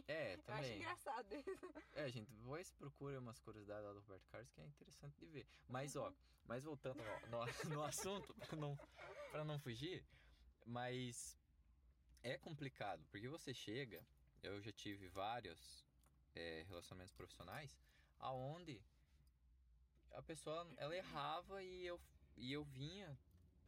[0.07, 0.75] É, Eu acho também.
[0.77, 1.73] engraçado isso.
[1.93, 5.45] É, gente, depois procura umas curiosidades lá do Roberto Carlos que é interessante de ver.
[5.67, 6.03] Mas, Uhum.
[6.03, 6.13] ó,
[6.45, 8.77] mas voltando ó, no, no assunto, pra não,
[9.31, 10.05] pra não fugir,
[10.65, 11.37] mas
[12.23, 14.05] é complicado, porque você chega,
[14.41, 15.85] eu já tive vários
[16.35, 17.77] é, relacionamentos profissionais,
[18.19, 18.81] aonde
[20.11, 21.99] a pessoa, ela errava e eu,
[22.37, 23.17] e eu vinha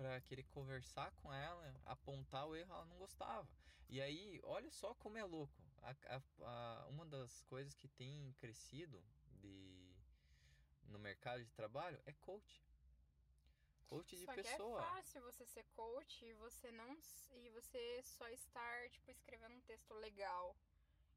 [0.03, 3.47] pra querer conversar com ela, apontar o erro, ela não gostava.
[3.87, 5.63] E aí, olha só como é louco.
[5.81, 9.01] A, a- a- uma das coisas que tem crescido
[9.39, 9.95] de
[10.89, 12.61] no mercado de trabalho é coach.
[13.87, 14.81] Coach de Só pessoa.
[14.81, 16.97] que é fácil você ser coach e você não
[17.31, 20.53] e você só estar tipo escrevendo um texto legal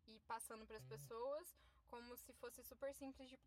[0.06, 0.88] e passando para as Hum.
[0.88, 1.56] pessoas
[1.88, 3.38] como se fosse super simples de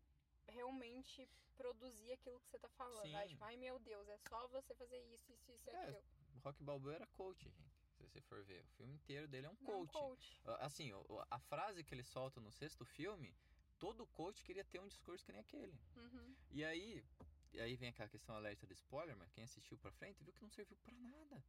[0.48, 3.02] realmente produzir aquilo que você tá falando.
[3.10, 3.28] Sim.
[3.28, 6.02] tipo, ai meu Deus, é só você fazer isso, isso, isso e É, aquilo.
[6.42, 7.80] Rock Balboa era coach, gente.
[7.96, 9.92] Se você for ver, o filme inteiro dele é um Não é coach.
[9.92, 10.40] coach.
[10.46, 10.90] Ah, Assim,
[11.30, 13.34] a frase que ele solta no sexto filme,
[13.78, 15.78] todo coach queria ter um discurso que nem aquele.
[15.96, 16.34] Uhum.
[16.50, 17.04] E aí,
[17.52, 20.42] e aí vem aquela questão alerta do spoiler, mas quem assistiu pra frente viu que
[20.42, 21.44] não serviu pra nada.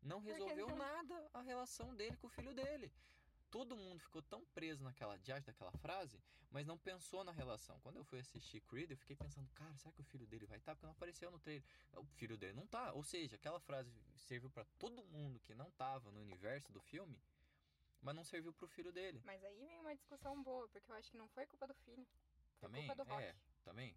[0.00, 0.76] Não resolveu não?
[0.76, 2.92] nada a relação dele com o filho dele.
[3.56, 7.80] Todo mundo ficou tão preso naquela diagem daquela frase, mas não pensou na relação.
[7.80, 10.58] Quando eu fui assistir Creed, eu fiquei pensando, cara, será que o filho dele vai
[10.58, 10.74] estar?
[10.74, 11.64] Porque não apareceu no trailer.
[11.94, 12.92] O filho dele não tá.
[12.92, 17.18] Ou seja, aquela frase serviu pra todo mundo que não tava no universo do filme,
[18.02, 19.22] mas não serviu pro filho dele.
[19.24, 22.06] Mas aí vem uma discussão boa, porque eu acho que não foi culpa do filho.
[22.60, 22.86] Foi Também?
[22.86, 23.22] culpa do Rock.
[23.22, 23.96] É, também.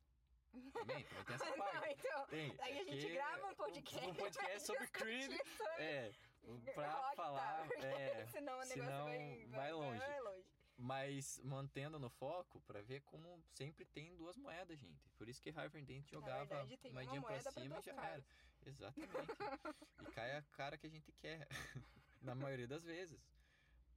[0.74, 1.94] Também, também tem essa não, parte.
[2.00, 2.28] então.
[2.28, 4.08] Tem, Aí a é gente grava um podcast.
[4.08, 5.32] Um podcast sobre Creed.
[5.32, 6.12] sobre É,
[6.74, 7.14] pra tá?
[7.16, 7.68] falar.
[7.84, 10.00] É, senão o negócio senão vai, vai longe.
[10.00, 10.48] Vai longe.
[10.78, 15.10] mas mantendo no foco pra ver como sempre tem duas moedas, gente.
[15.18, 17.82] Por isso que Harvard Dent jogava verdade, tem uma moedinha pra moeda pra cima e
[17.82, 18.12] já caras.
[18.12, 18.26] era.
[18.66, 19.14] Exatamente.
[20.02, 21.48] e cai a cara que a gente quer.
[22.22, 23.20] na maioria das vezes.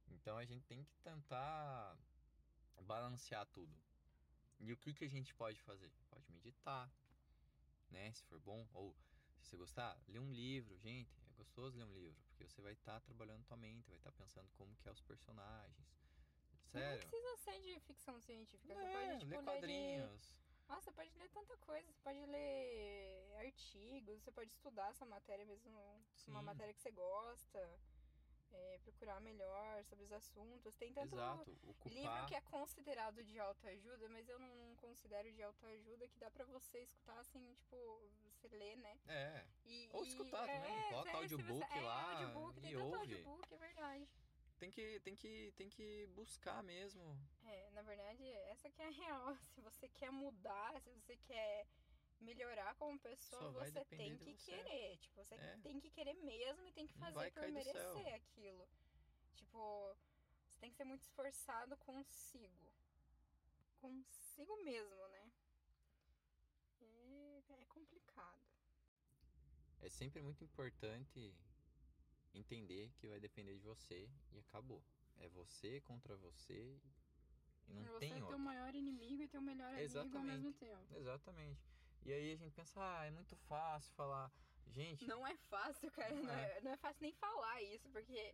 [0.07, 1.97] Então a gente tem que tentar
[2.81, 3.73] balancear tudo.
[4.59, 5.91] E o que, que a gente pode fazer?
[6.09, 6.89] Pode meditar,
[7.89, 8.11] né?
[8.13, 8.67] Se for bom.
[8.73, 8.95] Ou
[9.41, 10.77] se você gostar, ler um livro.
[10.77, 12.17] Gente, é gostoso ler um livro.
[12.43, 15.87] Porque você vai estar trabalhando tua mente, vai estar pensando como que é os personagens.
[16.73, 17.01] Sério.
[17.01, 18.73] Não precisa ser de ficção científica.
[18.75, 19.45] Você É, pode, tipo, ler ler de...
[19.45, 20.35] quadrinhos.
[20.67, 21.89] Nossa, você pode ler tanta coisa.
[21.89, 25.71] Você pode ler artigos, você pode estudar essa matéria mesmo,
[26.27, 26.45] uma Sim.
[26.45, 27.79] matéria que você gosta.
[28.53, 30.75] É, procurar melhor sobre os assuntos.
[30.75, 31.49] Tem tanto Exato.
[31.49, 32.25] livro Ocupar.
[32.27, 36.79] que é considerado de autoajuda, mas eu não, considero de autoajuda que dá pra você
[36.79, 37.75] escutar assim, tipo,
[38.31, 38.97] você lê, né?
[39.07, 39.45] É.
[39.65, 42.71] E, Ou e- escutar é, também, coloca é, se audiobook você- lá É, audiobook, tem
[42.71, 42.97] e tanto ouve.
[42.97, 44.09] audiobook, é verdade.
[44.59, 47.17] Tem que, tem que, tem que buscar mesmo.
[47.45, 49.35] É, na verdade, essa que é a real.
[49.55, 51.65] Se você quer mudar, se você quer
[52.23, 54.97] melhorar como pessoa, você tem que querer.
[54.97, 55.57] Tipo, você É.
[55.61, 58.67] tem que querer mesmo e tem que fazer por merecer aquilo.
[59.35, 59.95] Tipo,
[60.47, 62.71] você tem que ser muito esforçado consigo.
[63.79, 65.31] Consigo mesmo, né?
[66.81, 68.41] É, é complicado.
[69.81, 71.35] É sempre muito importante
[72.33, 74.81] entender que vai depender de você e acabou.
[75.17, 76.79] É você contra você
[77.67, 78.39] e não você tem é teu outro.
[78.39, 80.95] maior inimigo e teu melhor amigo ao mesmo tempo.
[80.95, 81.72] Exatamente.
[82.05, 84.31] E aí a gente pensa, ah, é muito fácil falar.
[84.67, 86.13] Gente, Não é fácil, cara.
[86.15, 86.61] Não É.
[86.61, 88.33] não é fácil nem falar isso, porque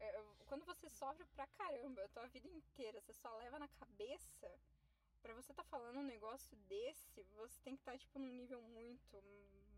[0.00, 4.48] é, quando você sofre pra caramba a tua vida inteira, você só leva na cabeça.
[5.22, 9.20] Pra você tá falando um negócio desse, você tem que estar, tipo, num nível muito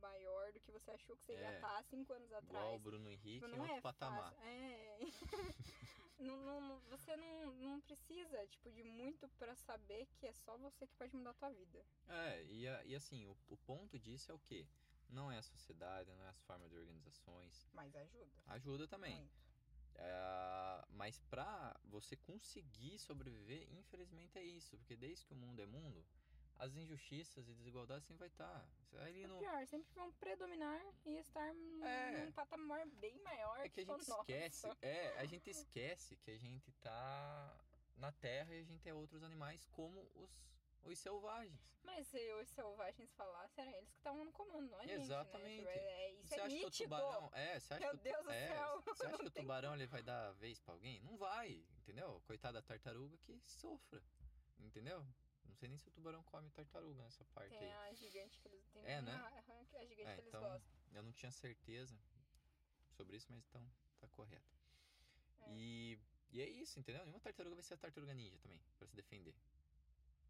[0.01, 1.55] maior do que você achou que você ia É.
[1.55, 2.83] estar há cinco anos igual o atrás.
[2.83, 4.33] Bruno Henrique Tipo, em não outro é patamar.
[4.35, 4.45] fácil.
[4.49, 4.99] É.
[6.21, 10.57] não, não- não- você não, não precisa, tipo, de muito pra saber que é só
[10.59, 11.85] você que pode mudar a tua vida.
[12.09, 14.67] É, e, e assim, o, o ponto disso é o quê?
[15.09, 17.69] Não é a sociedade, não é as formas de organizações.
[17.73, 18.31] Mas ajuda.
[18.47, 19.17] Ajuda também.
[19.17, 19.41] Muito.
[19.97, 24.77] É, mas pra você conseguir sobreviver, infelizmente é isso.
[24.79, 26.05] Porque desde que o mundo é mundo,
[26.61, 28.69] as injustiças e desigualdades sempre vai estar.
[29.01, 32.25] Ali É pior, sempre vão predominar e estar num, É.
[32.25, 34.21] num patamar bem maior É que a tipo, gente nossa.
[34.23, 34.67] esquece.
[34.83, 37.57] É, a gente esquece que a gente tá
[37.97, 40.31] na Terra e a gente é outros animais como os,
[40.85, 41.59] os selvagens.
[41.83, 45.03] Mas se os selvagens falassem, eram eles que estavam no comando, não a gente, né?
[45.05, 45.59] Exatamente.
[45.61, 46.71] Tipo, é, é- isso você é acha nítido.
[46.71, 47.31] que o tubarão.
[47.33, 49.87] É, você acha Meu que Deus do é, céu, Você acha que o tubarão ele
[49.87, 51.01] vai dar vez pra alguém?
[51.01, 52.21] Não vai, entendeu?
[52.27, 54.03] Coitada da tartaruga que sofra.
[54.59, 55.07] Entendeu?
[55.61, 57.91] Não sei nem se o tubarão come tartaruga nessa parte Tem aí.
[57.91, 59.13] a gigante que eles tem É, né?
[59.13, 59.15] é
[59.79, 60.73] a gigante É, que eles então- gostam.
[60.95, 61.95] Eu não tinha certeza
[62.97, 64.57] sobre isso, mas então tá correto.
[65.43, 65.53] É.
[65.53, 65.99] E,
[66.31, 67.03] e é isso, entendeu?
[67.03, 69.35] Nenhuma tartaruga vai ser a tartaruga ninja também, pra se defender.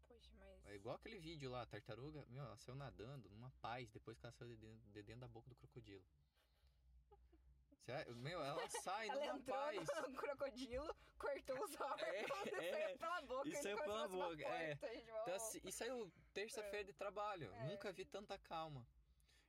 [0.05, 0.65] Poxa, mas.
[0.65, 4.25] É igual aquele vídeo lá, a tartaruga, meu, ela saiu nadando numa paz depois que
[4.25, 6.03] ela saiu de dentro, de dentro da boca do crocodilo.
[7.85, 8.15] Sério?
[8.15, 9.87] Meu, ela sai Ela numa entrou paz.
[10.09, 12.71] no crocodilo, cortou os órgãos É, e é.
[12.71, 13.49] saiu pela boca.
[13.49, 14.71] E saiu pela boca, é.
[15.21, 17.51] Então, assim, e saiu terça-feira de trabalho.
[17.53, 17.67] É.
[17.67, 18.85] Nunca vi tanta calma.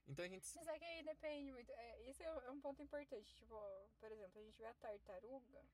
[0.09, 0.47] Então a gente.
[0.57, 1.71] Mas é que aí depende muito.
[1.73, 3.35] É, esse é é um ponto importante.
[3.37, 3.55] Tipo,
[4.01, 5.65] por exemplo, a gente vê a tartaruga.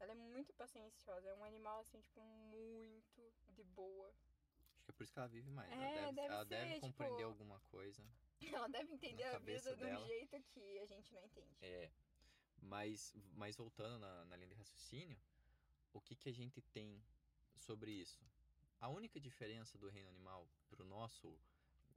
[0.00, 1.28] Ela é muito pacienciosa.
[1.28, 4.08] É um animal, assim, tipo, muito de boa.
[4.08, 5.70] Acho que é por isso que ela vive mais.
[5.70, 8.02] É, ela deve, deve ela ser, deve tipo, compreender alguma coisa.
[8.54, 10.06] Ela deve entender a vida de um dela.
[10.06, 11.56] jeito que a gente não entende.
[11.62, 11.90] É.
[12.60, 15.18] Mas, mas voltando na, na linha de raciocínio,
[15.92, 17.02] o que, que a gente tem
[17.56, 18.24] sobre isso?
[18.80, 21.36] A única diferença do reino animal pro nosso,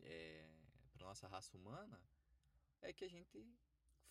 [0.01, 0.45] é,
[0.93, 1.99] pra nossa raça humana
[2.81, 3.37] é que a gente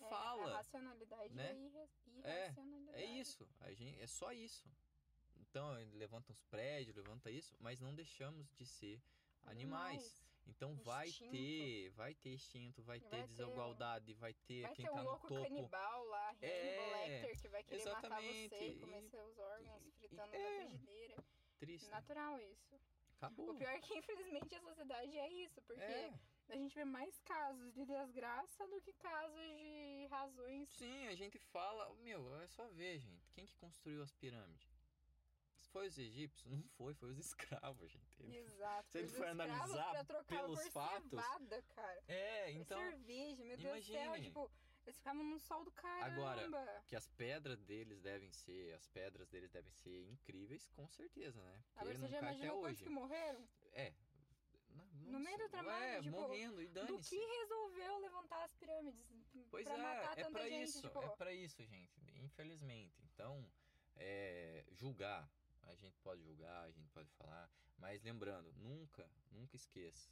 [0.00, 0.52] É, fala.
[0.52, 1.54] a racionalidade né?
[1.56, 2.98] e irra- irracionalidade.
[2.98, 4.68] É isso, a gente, é só isso.
[5.36, 9.00] Então, levanta os prédios, levanta isso, mas não deixamos de ser
[9.44, 10.22] animais.
[10.46, 11.30] Então vai Instinto.
[11.32, 14.96] ter, vai ter instinto, vai ter Vai ter, desigualdade, vai ter Vai quem ter tá
[15.00, 15.42] um no louco topo.
[15.42, 19.86] canibal lá, Hannibal É, Lecter, que vai querer matar exatamente, você e comer seus órgãos
[19.86, 20.38] e- fritando é.
[20.60, 21.24] na frigideira.
[21.58, 21.88] Triste.
[21.90, 22.80] Natural isso.
[23.16, 23.50] Acabou.
[23.50, 26.12] O pior é que, infelizmente, a sociedade é isso, porque É,
[26.48, 30.68] a gente vê mais casos de desgraça do que casos de razões.
[30.70, 33.30] sim, a gente fala, meu, é só ver, gente.
[33.32, 34.73] Quem que construiu as pirâmides?
[35.74, 36.52] Foi os egípcios?
[36.52, 38.22] Não foi, foi os escravos, gente.
[38.32, 38.92] Exato.
[38.92, 42.04] Se ele Os for analisar pelos fatos, cevada, cara.
[42.06, 44.22] É, Por então cerveja, meu Deus do céu.
[44.22, 44.50] Tipo,
[44.86, 46.30] eles ficavam no sol do caramba.
[46.44, 51.42] Agora, que as pedras deles devem ser, as pedras deles devem ser incríveis, com certeza,
[51.42, 51.64] né?
[51.72, 52.84] Porque Agora você já imaginou quantos hoje.
[52.84, 53.48] que morreram?
[53.72, 53.92] É.
[54.68, 57.10] Não- No meio do trabalho, é, tipo, morrendo e Do dane-se.
[57.10, 59.04] que resolveu levantar as pirâmides?
[59.50, 62.00] Pois pra é, matar é gente, isso, tipo, é pra isso, gente.
[62.22, 63.02] Infelizmente.
[63.12, 63.44] Então,
[63.96, 65.28] é, julgar,
[65.66, 70.10] a gente pode julgar, a gente pode falar, mas lembrando, nunca, nunca esqueça.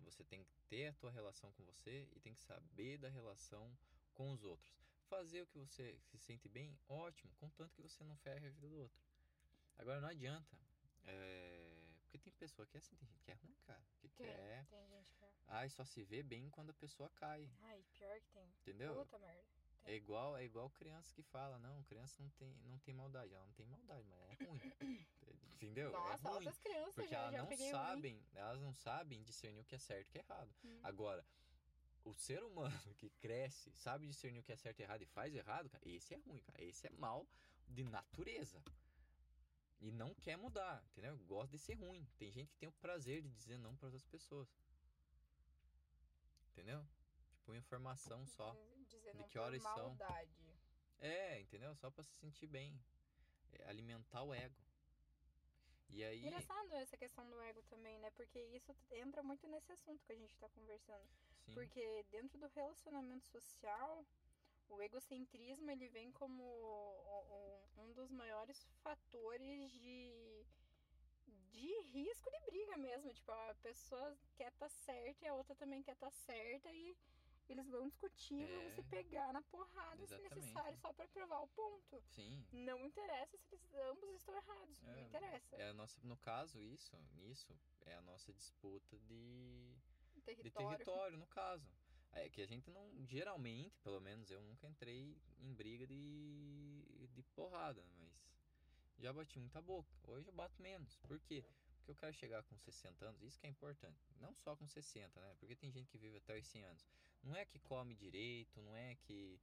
[0.00, 3.70] Você tem que ter a tua relação com você e tem que saber da relação
[4.14, 4.74] com os outros.
[5.08, 8.68] Fazer o que você se sente bem, ótimo, contanto que você não ferre a vida
[8.68, 8.98] do outro.
[9.76, 10.56] Agora não adianta.
[11.04, 13.82] é, porque tem pessoa que é assim, tem gente que é ruim, cara.
[14.00, 14.66] Que Tem, quer.
[14.66, 15.32] tem gente que é.
[15.48, 17.50] Ai, só se vê bem quando a pessoa cai.
[17.62, 18.48] Ai, pior que tem.
[18.60, 18.94] Entendeu?
[18.94, 19.44] Puta merda.
[19.84, 23.44] É igual, é igual criança que fala, não, criança não tem, não tem maldade, ela
[23.44, 25.06] não tem maldade, mas é ruim.
[25.54, 25.90] Entendeu?
[25.90, 26.34] Nossa, é ruim.
[26.34, 27.80] outras crianças Porque já, elas já não peguei ruim.
[27.80, 30.54] sabem, elas não sabem discernir o que é certo e o que é errado.
[30.64, 30.80] Hum.
[30.82, 31.26] Agora,
[32.04, 35.34] o ser humano que cresce, sabe discernir o que é certo e errado e faz
[35.34, 36.62] errado, cara, esse é ruim, cara.
[36.62, 37.26] Esse é mal
[37.66, 38.62] de natureza.
[39.80, 41.16] E não quer mudar, entendeu?
[41.26, 42.06] Gosta de ser ruim.
[42.18, 44.48] Tem gente que tem o prazer de dizer não para outras pessoas.
[46.50, 46.86] Entendeu?
[47.32, 48.54] Tipo, informação só.
[49.12, 49.88] Dizer De que horas são?
[49.88, 50.30] maldade.
[51.00, 51.74] É, entendeu?
[51.76, 52.78] Só pra se sentir bem.
[53.52, 54.56] É alimentar o ego.
[55.88, 56.24] E aí.
[56.24, 58.10] Engraçado essa questão do ego também, né?
[58.12, 61.04] Porque isso entra muito nesse assunto que a gente tá conversando.
[61.44, 61.54] Sim.
[61.54, 64.04] Porque dentro do relacionamento social,
[64.68, 66.44] o egocentrismo ele vem como
[67.76, 70.46] um dos maiores fatores de,
[71.50, 73.12] de risco de briga mesmo.
[73.12, 76.96] Tipo, a pessoa quer estar certa e a outra também quer estar certa e
[77.52, 78.70] eles vão discutir, vão É.
[78.70, 80.34] se pegar na porrada se Exatamente.
[80.34, 82.02] necessário, só pra provar o ponto.
[82.06, 82.44] Sim.
[82.52, 85.56] Não interessa se eles ambos estão errados, não É, interessa.
[85.56, 89.74] É a nossa, no caso, isso, isso é a nossa disputa de,
[90.14, 90.70] de território.
[90.78, 91.68] território, no caso.
[92.12, 97.22] É que a gente não, geralmente, pelo menos eu nunca entrei em briga de, de
[97.22, 98.10] porrada, mas
[98.98, 99.88] já bati muita boca.
[100.02, 100.96] Hoje eu bato menos.
[101.06, 101.44] Por quê?
[101.76, 104.04] Porque eu quero chegar com 60 anos, isso que é importante.
[104.16, 105.36] Não só com 60, né?
[105.38, 106.84] Porque tem gente que vive até os 100 anos.
[107.22, 109.38] Não é que come direito, não é que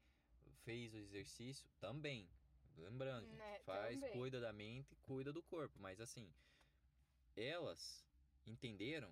[0.64, 2.28] fez o exercício, também.
[2.78, 4.12] Lembrando, Né, faz, também.
[4.14, 5.80] cuida da mente, cuida do corpo.
[5.80, 6.32] Mas assim,
[7.36, 8.06] elas
[8.46, 9.12] entenderam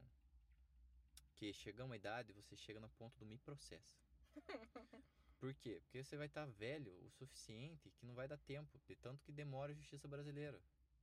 [1.36, 3.98] que chega uma idade você chega no ponto do me processa.
[5.40, 5.80] Por quê?
[5.84, 9.32] Porque você vai estar velho o suficiente que não vai dar tempo, de tanto que
[9.32, 10.62] demora a justiça brasileira.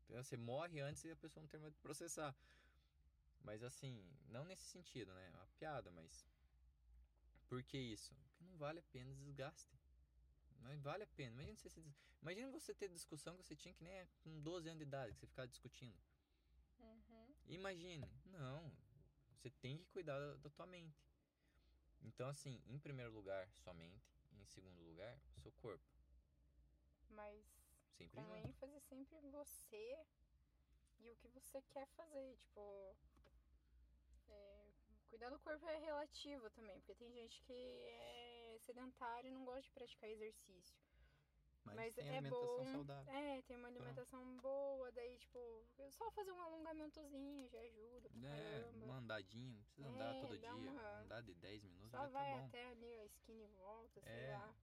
[0.09, 2.35] Então, você morre antes e a pessoa não termina de processar.
[3.41, 5.31] Mas assim, não nesse sentido, né?
[5.33, 6.27] É uma piada, mas.
[7.53, 8.15] Por que isso?
[8.15, 9.79] Porque não vale a pena desgaste.
[10.61, 11.33] Não vale a pena.
[11.33, 11.85] Imagina você, se
[12.23, 15.13] Imagina você ter discussão que você tinha que nem é com 12 anos de idade,
[15.13, 15.95] que você ficava discutindo.
[16.81, 17.35] Uhum.
[17.49, 18.73] Imagine, não.
[19.35, 21.07] Você tem que cuidar da, da tua mente.
[22.01, 24.17] Então, assim, em primeiro lugar, sua mente.
[24.33, 25.85] Em segundo lugar, o seu corpo.
[27.11, 27.45] Mas
[27.99, 28.49] Sempre com junto.
[28.49, 30.07] ênfase sempre em você
[31.01, 32.35] e o que você quer fazer.
[32.39, 32.97] Tipo,
[34.31, 34.62] é,
[35.13, 39.61] cuidar do corpo é relativo também, porque tem gente que é sedentário e não gosta
[39.61, 40.75] de praticar exercício.
[41.65, 42.73] Mas, Mas tem é alimentação bom.
[42.73, 43.13] saudável.
[43.13, 48.85] É, tem uma alimentação boa, daí, tipo, só fazer um alongamentozinho já ajuda É, caramba.
[48.87, 50.71] uma andadinha, não precisa andar É, todo dá dia.
[50.71, 52.47] uma- Andar de 10 minutos Só já tá vai bom.
[52.47, 54.33] até ali a skin e volta, sei É.
[54.39, 54.55] lá.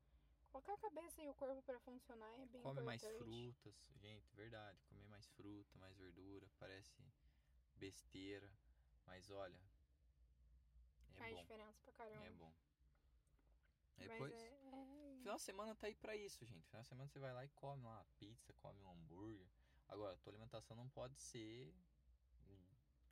[0.51, 3.23] Colocar a cabeça e o corpo pra funcionar é bem Come mais importante.
[3.23, 4.83] frutas, gente, verdade.
[4.85, 6.99] Comer mais fruta, mais verdura, parece
[7.75, 8.51] besteira.
[9.05, 9.59] Mas olha,
[11.19, 11.41] é Faz bom.
[11.41, 12.25] diferença pra caramba.
[12.25, 12.53] É bom.
[13.97, 15.17] Mas Depois, é, é...
[15.19, 16.67] final de semana tá aí pra isso, gente.
[16.67, 19.47] Final de semana você vai lá e come uma pizza, come um hambúrguer.
[19.87, 21.73] Agora, tua alimentação não pode ser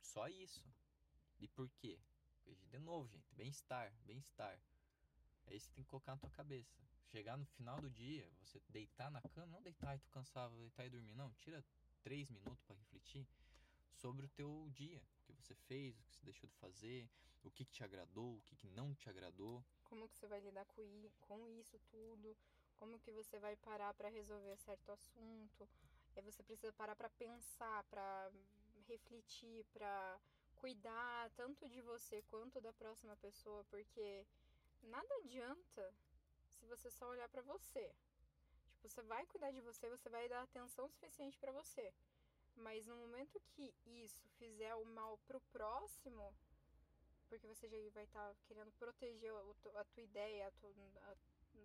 [0.00, 0.66] só isso.
[1.38, 2.00] E por quê?
[2.70, 4.58] De novo, gente, bem-estar, bem-estar.
[5.46, 6.82] É isso que tem que colocar na tua cabeça.
[7.04, 10.86] Chegar no final do dia, você deitar na cama, não deitar e tu cansava, deitar
[10.86, 11.32] e dormir, não.
[11.34, 11.64] Tira
[12.02, 13.26] três minutos pra refletir
[13.92, 17.08] sobre o teu dia, o que você fez, o que você deixou de fazer,
[17.42, 19.64] o que, que te agradou, o que, que não te agradou.
[19.84, 22.36] Como que você vai lidar com, isso tudo?
[22.76, 25.68] Como que você vai parar pra resolver certo assunto?
[26.16, 28.30] Aí você precisa parar pra pensar, pra
[28.86, 30.20] refletir, pra
[30.56, 34.26] cuidar tanto de você quanto da próxima pessoa, porque
[34.82, 35.94] nada adianta
[36.58, 37.94] se você só olhar pra você.
[38.70, 41.92] Tipo, você vai cuidar de você, você vai dar atenção suficiente pra você.
[42.56, 46.34] Mas no momento que isso fizer o mal pro próximo,
[47.28, 49.32] porque você já vai estar querendo proteger
[49.76, 50.70] a tua ideia, a tua,
[51.12, 51.16] a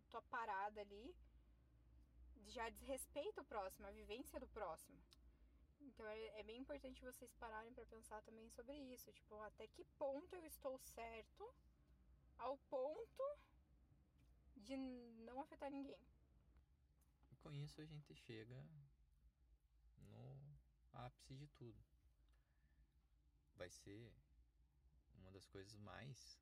[0.10, 1.15] tua parada ali,
[2.47, 4.97] já desrespeita o próximo, a vivência do próximo.
[5.82, 9.12] Então é, é bem importante vocês pararem pra pensar também sobre isso.
[9.12, 11.54] Tipo, até que ponto eu estou certo
[12.38, 13.23] ao ponto
[14.58, 15.99] de não afetar ninguém.
[17.32, 18.65] E com isso a gente chega
[19.97, 20.39] no
[20.93, 21.84] ápice de tudo.
[23.56, 24.12] Vai ser
[25.24, 26.40] uma das coisas mais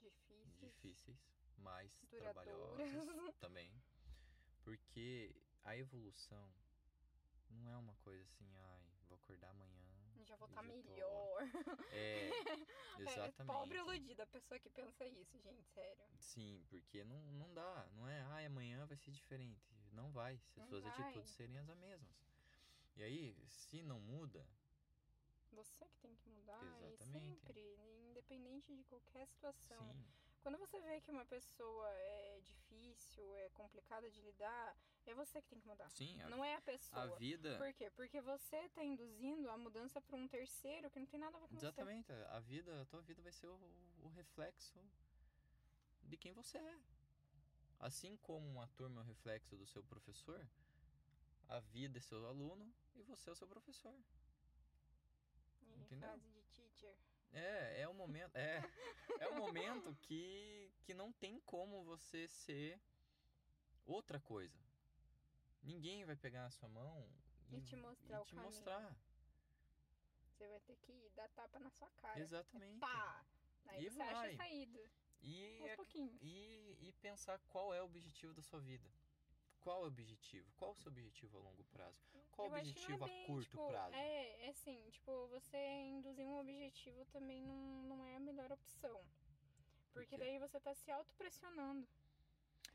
[0.00, 0.58] Difícil.
[0.60, 1.18] difíceis,
[1.58, 2.90] mais Duradouras.
[2.90, 3.70] trabalhosas também.
[4.62, 6.48] Porque a evolução
[7.50, 9.84] não é uma coisa assim, ai, vou acordar amanhã.
[10.24, 11.42] Já vou estar tô melhor.
[11.92, 12.30] É,
[12.98, 13.46] É, exatamente.
[13.46, 16.04] pobre iludida a pessoa que pensa isso, gente, sério.
[16.18, 19.76] Sim, porque não, não dá, não é, ai, amanhã vai ser diferente.
[19.92, 20.92] Não vai, se as Não suas vai.
[20.92, 22.16] atitudes serem as mesmas.
[22.96, 24.48] E aí, se não muda,
[25.56, 27.02] Você que tem que mudar Exatamente.
[27.02, 27.60] e sempre,
[28.10, 29.82] independente de qualquer situação.
[29.92, 30.04] sim,
[30.42, 35.48] Quando você vê que uma pessoa é difícil, é complicada de lidar, é você que
[35.48, 35.88] tem que mudar.
[35.90, 37.02] sim, a, Não é a pessoa.
[37.02, 37.90] a vida, Por quê?
[37.90, 41.48] Porque você tá induzindo a mudança para um terceiro que não tem nada a ver
[41.48, 43.58] com exatamente, a vida, a tua vida vai ser o,
[44.02, 44.78] o reflexo
[46.02, 46.78] de quem você é.
[47.78, 50.46] Assim como uma turma é o reflexo do seu professor,
[51.48, 53.94] a vida é seu aluno e você é o seu professor.
[55.82, 56.08] Entendeu?
[56.10, 56.96] fase de teacher.
[57.32, 58.62] É, é o momento, é,
[59.20, 62.80] é o momento que, que não tem como você ser
[63.84, 64.58] outra coisa.
[65.62, 67.06] Ninguém vai pegar na sua mão
[67.50, 68.46] E te mostrar o te caminho.
[68.46, 68.96] mostrar.
[70.30, 72.20] Você vai ter que dar tapa na sua cara.
[72.20, 72.78] Exatamente.
[72.78, 73.24] Pá!
[73.66, 74.32] Aí E você acha vai.
[74.34, 74.90] a saída.
[75.22, 76.16] E, é- pouquinhos.
[76.22, 78.88] e, e pensar qual é o objetivo da sua vida.
[79.60, 80.50] Qual é o objetivo?
[80.56, 82.00] Qual o seu objetivo a longo prazo?
[82.36, 83.94] Qual o que objetivo é bem, a curto tipo, prazo?
[83.94, 89.00] É, é assim, tipo, você induzir um objetivo também não, não é a melhor opção.
[89.92, 90.18] Porque quê?
[90.18, 91.88] daí você tá se autopressionando.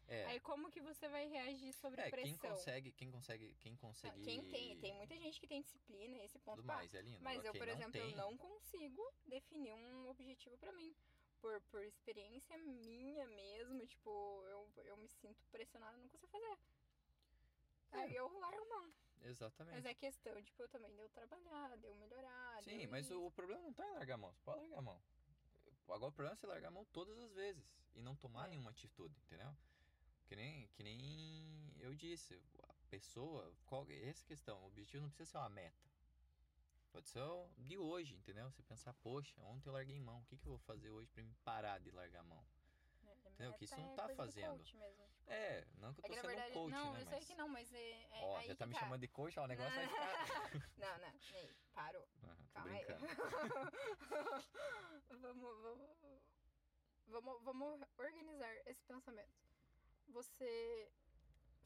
[0.08, 2.38] É, Aí como que você vai reagir sobre é pressão?
[2.38, 4.22] quem consegue, quem consegue, quem consegue.
[4.24, 7.24] Quem tem, tem muita gente que tem disciplina, esse ponto mais, é lindo.
[7.24, 10.94] Mas eu, por exemplo, tem, eu não consigo definir um objetivo pra mim.
[11.40, 16.58] Por, por experiência minha mesmo, tipo, eu, eu me sinto pressionada, não consigo fazer.
[17.94, 17.98] É.
[18.00, 18.94] Aí eu largo mão.
[19.24, 19.76] Exatamente.
[19.76, 22.64] Mas é questão, tipo, eu também deu trabalhar, deu melhorar.
[22.64, 23.22] Sim, deu mas isso.
[23.24, 24.34] o, problema não tá em largar a mão.
[24.34, 25.02] Você pode largar a mão.
[25.88, 28.50] Agora o problema é você largar a mão todas as vezes e não tomar É.
[28.50, 29.56] nenhuma atitude, entendeu?
[30.26, 35.32] Que nem, que nem eu disse, a pessoa, qual, essa questão, o objetivo não precisa
[35.32, 35.92] ser uma meta.
[36.92, 37.22] Pode ser
[37.58, 38.50] de hoje, entendeu?
[38.50, 41.24] Você pensar, poxa, ontem eu larguei mão, o que, que eu vou fazer hoje pra
[41.24, 42.46] me parar de largar a mão?
[43.40, 43.54] É, Entendeu?
[43.54, 44.64] Que isso meta não é tá fazendo.
[44.64, 44.84] Tipo,
[45.28, 47.02] É, não que eu é tô que na sendo verdade, coach, não, né?
[47.02, 48.80] eu sei Mas, que não, mas é, é ó, já que tá me tá.
[48.80, 49.92] chamando de coach, ó, o negócio vai ficar...
[50.78, 52.08] Não, não, Ney, parou.
[52.54, 52.86] Calma aí.
[55.22, 55.98] vamos, vamos,
[57.08, 59.32] vamos, vamos organizar esse pensamento.
[60.10, 60.92] Você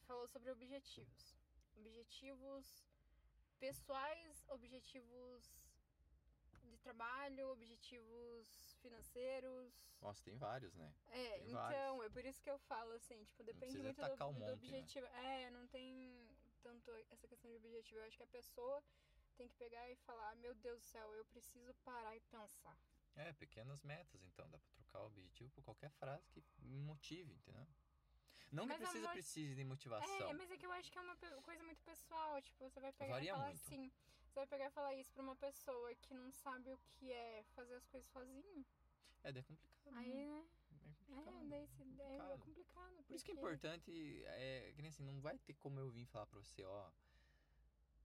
[0.06, 1.36] falou sobre objetivos.
[1.76, 2.84] Objetivos
[3.58, 5.50] pessoais, objetivos
[6.64, 9.72] de trabalho, objetivos financeiros.
[10.00, 10.92] Nossa, tem vários, né?
[11.08, 12.04] É, tem então, vários.
[12.04, 14.52] é por isso que eu falo assim, tipo, depende muito do, um do monte, né?
[14.52, 15.06] objetivo.
[15.06, 16.28] É, não tem
[16.62, 18.00] tanto essa questão de objetivo.
[18.00, 18.82] Eu acho que a pessoa
[19.36, 22.76] tem que pegar e falar, meu Deus do céu, eu preciso parar e pensar.
[23.16, 24.48] É, pequenas metas, então.
[24.50, 27.66] Dá pra trocar o objetivo por qualquer frase que me motive, entendeu?
[28.52, 30.30] Não Mas que precisa, precise de motivação.
[30.30, 32.40] É, mas é que eu acho que é uma coisa muito pessoal.
[32.42, 33.56] Tipo, você vai pegar Varia e falar muito.
[33.56, 33.92] assim.
[34.36, 37.42] Você vai pegar e falar isso pra uma pessoa que não sabe o que é
[37.54, 38.66] fazer as coisas sozinho.
[39.24, 39.96] É, daí é complicado.
[39.96, 40.26] Aí, né?
[40.26, 40.46] né?
[41.08, 41.42] É complicado.
[41.42, 42.38] É, daí se, é complicado.
[42.40, 43.04] complicado.
[43.06, 45.88] Por isso que é porque- importante, é, que nem assim, não vai ter como eu
[45.90, 46.90] vir falar pra você, ó,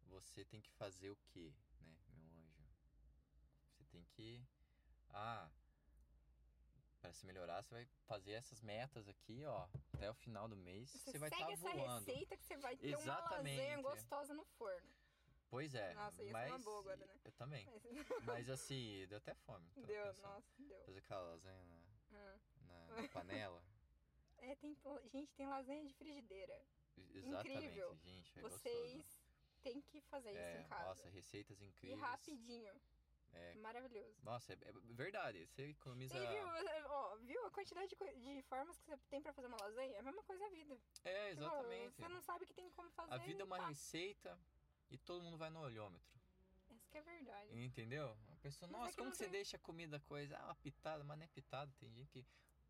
[0.08, 2.64] você tem que fazer o quê, né, meu anjo?
[3.74, 4.42] Você tem que,
[5.10, 5.52] ah,
[7.02, 10.92] para se melhorar, você vai fazer essas metas aqui, ó, até o final do mês,
[10.92, 12.06] você, Você vai segue estar essa voando.
[12.06, 13.58] receita que você vai ter uma Exatamente.
[13.58, 15.01] lasanha gostosa no forno.
[15.52, 17.20] Pois é, Nossa, ia ser mas uma boa agora, né?
[17.26, 17.66] eu também.
[17.66, 17.84] Mas-
[18.26, 19.70] Mas assim, deu até fome.
[19.76, 20.22] deu, pensando.
[20.22, 20.84] nossa, deu.
[20.86, 21.76] Fazer aquela lasanha na,
[22.18, 22.40] Ah.
[22.62, 23.62] na- na panela.
[24.44, 24.76] É, tem,
[25.14, 26.60] gente, tem lasanha de frigideira.
[27.14, 27.96] Exatamente, Incrível.
[27.98, 28.40] gente.
[28.40, 29.22] É Vocês gostoso.
[29.62, 30.84] tem que fazer É, isso em casa.
[30.88, 32.00] nossa, receitas e incríveis.
[32.00, 32.74] rapidinho.
[33.34, 33.54] É.
[33.58, 34.18] Maravilhoso.
[34.24, 35.46] Nossa, é, é verdade.
[35.46, 36.18] Você economiza.
[36.18, 39.46] E viu, você- ó, viu a quantidade de, de formas que você tem pra fazer
[39.48, 39.94] uma lasanha?
[39.96, 40.74] É a mesma coisa a vida.
[41.06, 41.96] É, Tipo, exatamente.
[41.98, 43.14] Você não sabe que tem como fazer.
[43.14, 43.68] A vida é uma tá.
[43.68, 44.40] receita
[44.92, 46.20] e todo mundo vai no olhômetro.
[46.70, 47.50] Essa que é verdade.
[47.64, 48.16] Entendeu?
[48.32, 50.38] A pessoa, Mas é nossa, que como você tem- deixa a comida coisa?
[50.38, 51.72] Ah, uma pitada, mas não é pitada.
[51.80, 52.26] Tem gente que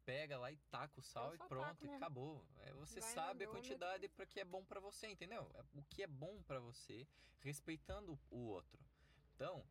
[0.06, 2.46] pega lá e taca o sal e pronto, e acabou.
[2.60, 5.50] É, você Vai sabe a quantidade para que é bom pra você, entendeu?
[5.56, 7.08] É O que é bom pra você,
[7.40, 8.80] respeitando o outro.
[9.36, 9.66] Então,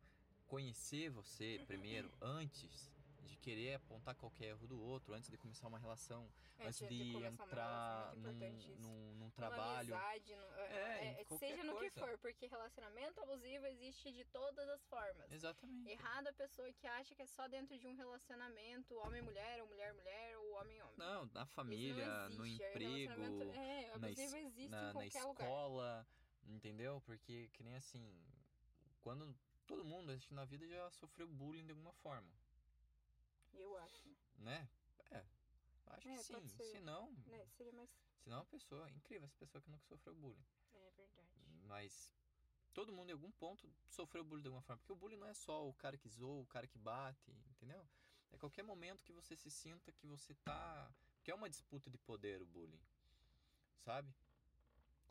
[0.47, 2.91] conhecer você primeiro, antes
[3.23, 8.11] de querer apontar qualquer erro do outro, antes de começar uma relação, antes de, entrar
[8.13, 9.93] é muito num, num, num trabalho.
[9.95, 14.25] amizade, no- É, é, em é, seja no que for, porque relacionamento abusivo existe de
[14.25, 15.31] todas as formas.
[15.31, 15.89] Exatamente.
[15.91, 20.37] Errado a pessoa que acha que é só dentro de um relacionamento homem-mulher, ou mulher-mulher,
[20.37, 20.97] ou homem-homem.
[20.97, 23.11] Não, na família, não no é emprego,
[23.53, 25.45] É, na abusivo es- existe na, em na qualquer lugar.
[25.47, 26.07] escola,
[26.43, 27.01] entendeu?
[27.01, 28.19] Porque que nem assim,
[29.01, 32.27] quando todo mundo acho na vida já sofreu bullying de alguma forma,
[33.53, 34.09] Eu acho.
[34.37, 34.69] né?
[35.11, 35.25] É,
[35.87, 36.47] acho É, que sim.
[36.47, 37.45] Se não, Né?
[37.57, 37.89] Seria mais.
[38.17, 40.45] se não é uma pessoa incrível essa pessoa que nunca sofreu bullying.
[40.73, 41.29] É verdade.
[41.63, 42.13] Mas
[42.73, 45.33] todo mundo em algum ponto sofreu bullying de alguma forma, porque o bullying não é
[45.33, 47.87] só o cara que zoa, o cara que bate, entendeu?
[48.31, 50.89] É qualquer momento que você se sinta que você tá,
[51.23, 52.81] que é uma disputa de poder o bullying,
[53.79, 54.13] sabe?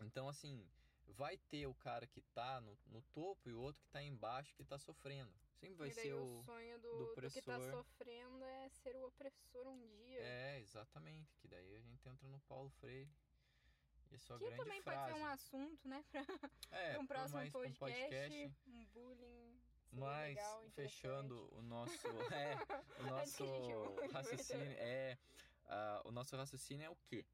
[0.00, 0.66] Então assim,
[1.08, 4.54] vai ter o cara que tá no, no topo e o outro que tá embaixo
[4.54, 5.32] que tá sofrendo.
[5.60, 7.84] Sempre vai ser o o sonho do, do do que tá opressor.
[7.84, 10.20] sofrendo é ser o opressor um dia.
[10.20, 13.10] É, exatamente, que daí a gente entra no Paulo Freire.
[14.10, 14.98] E a sua que grande também frase.
[14.98, 16.04] pode ser um assunto, né?
[16.10, 16.20] Pra
[16.72, 19.60] é, um próximo mais um podcast, um bullying.
[19.92, 22.56] Mas legal, fechando o nosso, é,
[23.00, 23.44] o nosso
[24.12, 25.18] raciocínio é
[25.70, 27.24] ah, o nosso raciocínio é o quê?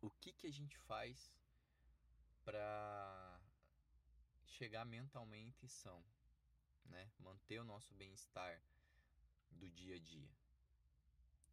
[0.00, 1.30] O que que a gente faz
[2.42, 3.38] para
[4.46, 6.02] chegar mentalmente são,
[6.86, 7.10] né?
[7.18, 8.62] Manter o nosso bem-estar
[9.50, 10.30] do dia a dia.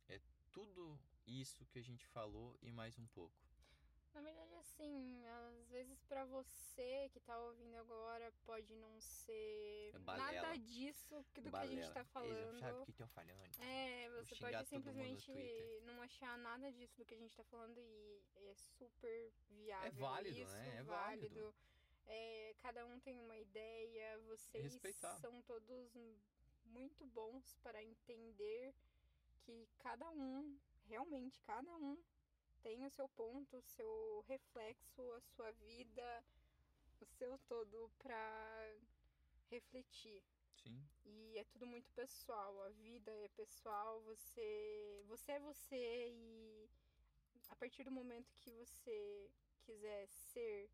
[0.07, 0.19] É
[0.51, 3.35] tudo isso que a gente falou e mais um pouco.
[4.11, 9.99] Na verdade, assim, às vezes pra você que tá ouvindo agora pode não ser É
[9.99, 10.41] balela.
[10.41, 11.93] nada disso que- do que a gente Balela.
[11.93, 12.59] tá Eles falando.
[12.59, 13.61] Sabe o que estão falando?
[13.61, 15.31] É, você pode simplesmente
[15.83, 19.87] não achar nada disso do que a gente tá falando e é super viável.
[19.87, 20.77] É válido, isso, né?
[20.77, 21.55] É válido.
[22.09, 25.15] É, cada um tem uma ideia, vocês respeitar.
[25.17, 25.93] são todos
[26.65, 28.73] muito bons para entender
[29.45, 30.57] que cada um,
[30.87, 31.95] realmente cada um,
[32.63, 36.23] tem o seu ponto, o seu reflexo, a sua vida,
[36.99, 38.75] o seu todo pra
[39.51, 40.23] refletir.
[40.63, 40.83] Sim.
[41.05, 46.69] E é tudo muito pessoal, a vida é pessoal, você, você é você e
[47.49, 49.29] a partir do momento que você
[49.61, 50.69] quiser ser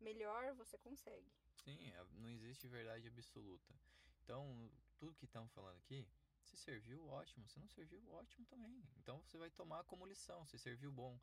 [0.00, 1.30] melhor, você consegue.
[1.64, 3.74] Sim, é- não existe verdade absoluta.
[4.22, 6.06] Então, tudo que estamos falando aqui,
[6.42, 7.46] se serviu, ótimo.
[7.48, 8.82] Se não serviu, ótimo também.
[8.98, 10.44] Então, você vai tomar como lição.
[10.46, 11.18] Se serviu bom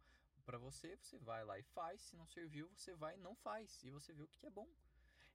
[0.45, 2.01] para você, você vai lá e faz.
[2.01, 3.81] Se não serviu, você vai e não faz.
[3.83, 4.69] E você vê o que é bom.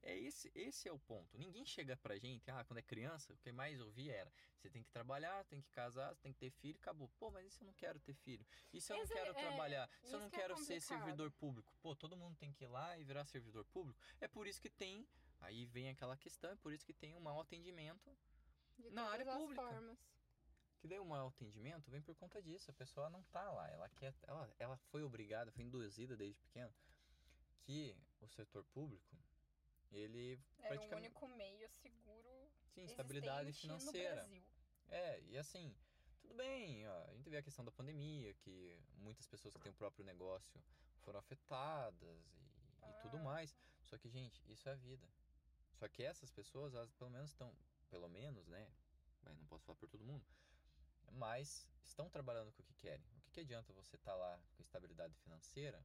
[0.00, 1.36] É esse, esse é o ponto.
[1.36, 4.82] Ninguém chega pra gente, ah, quando é criança, o que mais ouvi era: você tem
[4.82, 7.08] que trabalhar, tem que casar, tem que ter filho, acabou.
[7.18, 8.46] Pô, mas e se eu não quero ter filho?
[8.72, 9.90] E se eu não Esse é- quero é, trabalhar?
[10.04, 10.98] Se eu não que é quero ser complicado.
[11.00, 11.76] servidor público?
[11.82, 14.00] Pô, todo mundo tem que ir lá e virar servidor público?
[14.20, 15.06] É por isso que tem.
[15.40, 18.16] Aí vem aquela questão, é por isso que tem um mau atendimento.
[18.78, 19.60] De Na área pública.
[19.62, 19.98] formas.
[20.80, 22.70] Que daí o mau atendimento vem por conta disso.
[22.70, 23.68] A pessoa não tá lá.
[23.68, 24.14] Ela quer.
[24.28, 26.72] Ela, ela foi obrigada, foi induzida desde pequena
[27.62, 29.04] que o setor público,
[29.90, 31.06] ele Era o praticamente.
[31.08, 34.14] único meio seguro Sim, estabilidade existente no financeira.
[34.16, 34.44] Brasil.
[34.88, 35.76] É, e assim,
[36.20, 39.72] tudo bem, ó, a gente vê a questão da pandemia, que muitas pessoas que têm
[39.72, 40.62] o próprio negócio
[41.04, 42.18] foram afetadas
[42.82, 43.22] e, e tudo Ah.
[43.22, 43.56] mais.
[43.84, 45.06] Só que, gente, isso é a vida.
[45.74, 47.54] Só que essas pessoas, elas pelo menos estão,
[47.88, 48.70] pelo menos, né?
[49.22, 50.24] Mas não posso falar por todo mundo,
[51.12, 53.06] mas estão trabalhando com o que querem.
[53.16, 55.84] O que, que adianta você estar lá com estabilidade financeira,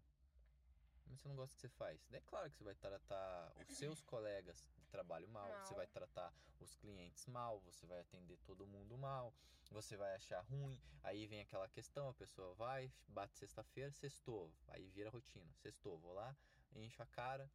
[1.06, 1.99] mas você não gosta do que você faz?
[2.12, 5.76] É claro que você vai tratar os seus colegas de trabalho mal, você Mal.
[5.76, 9.34] vai tratar os clientes mal, você vai atender todo mundo mal,
[9.72, 10.80] você vai achar ruim.
[11.04, 15.51] Aí vem aquela questão, a pessoa vai, bate sexta-feira, sextou, aí vira rotina.
[15.56, 16.36] Sextou, vou lá,
[16.76, 17.49] encho a cara.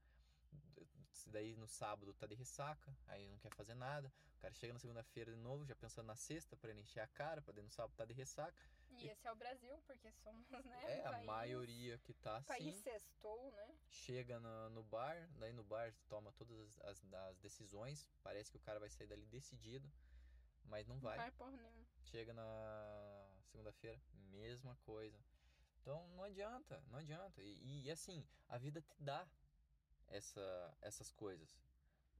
[1.26, 4.12] Daí no sábado tá de ressaca, aí não quer fazer nada.
[4.36, 7.09] O cara chega na segunda-feira de novo, já pensando na sexta, para ele encher a
[7.09, 8.57] cara, para daí no sábado tá de ressaca.
[9.05, 10.99] E esse é o Brasil, porque somos, né?
[10.99, 12.82] é, a país, maioria que tá País assim.
[12.82, 13.78] sextou, né?
[13.88, 18.09] Chega no, no bar, daí no bar toma todas as, as, as decisões.
[18.22, 19.90] Parece que o cara vai sair dali decidido,
[20.64, 21.16] mas não Não vai.
[21.16, 21.86] vai porra nenhuma.
[22.03, 25.18] Chega na segunda-feira, mesma coisa.
[25.80, 27.42] Então não adianta, não adianta.
[27.42, 29.26] E, e, assim, a vida te dá.
[30.09, 31.62] essa, essas coisas.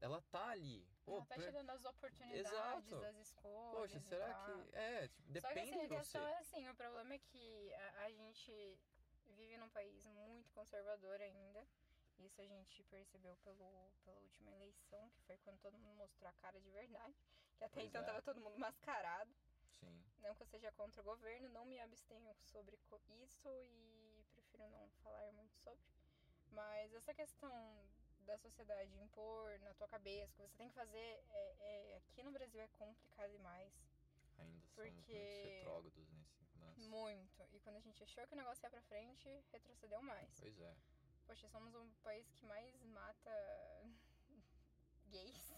[0.01, 0.87] Ela tá ali.
[1.05, 3.01] Pô, Ela tá te per- dando as oportunidades Exato.
[3.01, 3.73] das escolhas.
[3.73, 4.77] Poxa, será que.
[4.77, 5.97] É, tipo, Só que depende assim, a de você.
[5.99, 8.79] questão é assim, o problema é que a, a gente
[9.27, 11.67] vive num país muito conservador ainda.
[12.19, 16.33] Isso a gente percebeu pelo, pela última eleição, que foi quando todo mundo mostrou a
[16.35, 17.15] cara de verdade.
[17.57, 18.05] Que até Pois então é.
[18.05, 19.33] tava todo mundo mascarado.
[19.81, 20.05] Sim.
[20.21, 22.77] Não que eu seja contra o governo, não me abstenho sobre
[23.23, 25.81] isso e prefiro não falar muito sobre.
[26.51, 27.89] Mas essa questão
[28.29, 30.99] da sociedade impor na tua cabeça, que você tem que fazer,
[31.31, 33.73] é, é- aqui no Brasil é complicado demais.
[34.39, 36.89] Ainda Porque- muito retrógrados nesse lance.
[36.89, 37.43] Muito.
[37.53, 40.31] E quando a gente achou que o negócio ia pra frente, retrocedeu mais.
[40.41, 40.77] Pois é.
[41.27, 43.31] Poxa, somos um país que mais mata
[45.09, 45.53] gays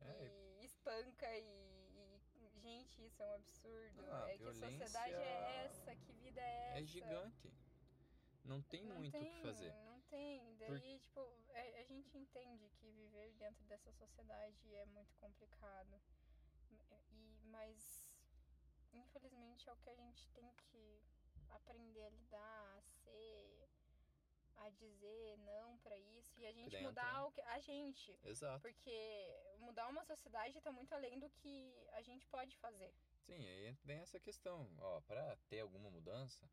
[0.00, 2.20] É, e espanca e, e-
[2.60, 4.04] Gente, isso é um absurdo.
[4.10, 6.78] Ah, é que sociedade é essa, que vida é essa.
[6.80, 7.52] é gigante.
[8.44, 9.72] Não tem Não muito o que fazer.
[9.84, 10.56] Não tem.
[10.56, 16.00] Daí, tipo, é- a gente entende que viver dentro dessa sociedade é muito complicado.
[16.70, 18.10] E, mas,
[18.92, 21.02] infelizmente, é o que a gente tem que
[21.50, 23.68] aprender a lidar, a ser,
[24.56, 26.38] a dizer não pra isso.
[26.40, 27.20] E a gente Dentro, mudar né?
[27.20, 27.40] o que.
[27.42, 28.18] A gente.
[28.24, 28.60] Exato.
[28.62, 32.92] Porque mudar uma sociedade tá muito além do que a gente pode fazer.
[33.20, 34.68] Sim, aí vem essa questão.
[34.78, 36.48] Ó, pra ter alguma mudança,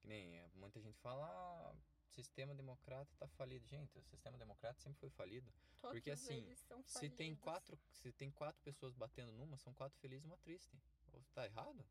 [0.00, 1.74] que nem muita gente fala, ah,
[2.12, 3.66] sistema democrata tá falido.
[3.66, 5.50] Gente, o sistema democrata sempre foi falido.
[5.80, 6.46] Todos Porque, assim,
[6.84, 10.76] Se tem quatro, se tem quatro pessoas batendo numa, são quatro felizes e uma triste.
[11.12, 11.84] Ou tá errado?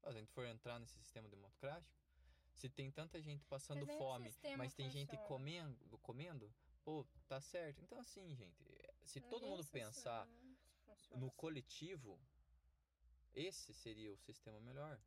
[0.00, 1.94] Se a gente for entrar nesse sistema democrático,
[2.54, 6.52] se tem tanta gente passando Mas fome, mas tem gente comendo, comendo,
[6.84, 7.80] pô, tá certo.
[7.82, 8.62] Então assim, gente,
[9.02, 11.36] se todo Ninguém mundo pensar funciona no assim.
[11.36, 12.18] coletivo,
[13.34, 15.00] esse seria o sistema melhor.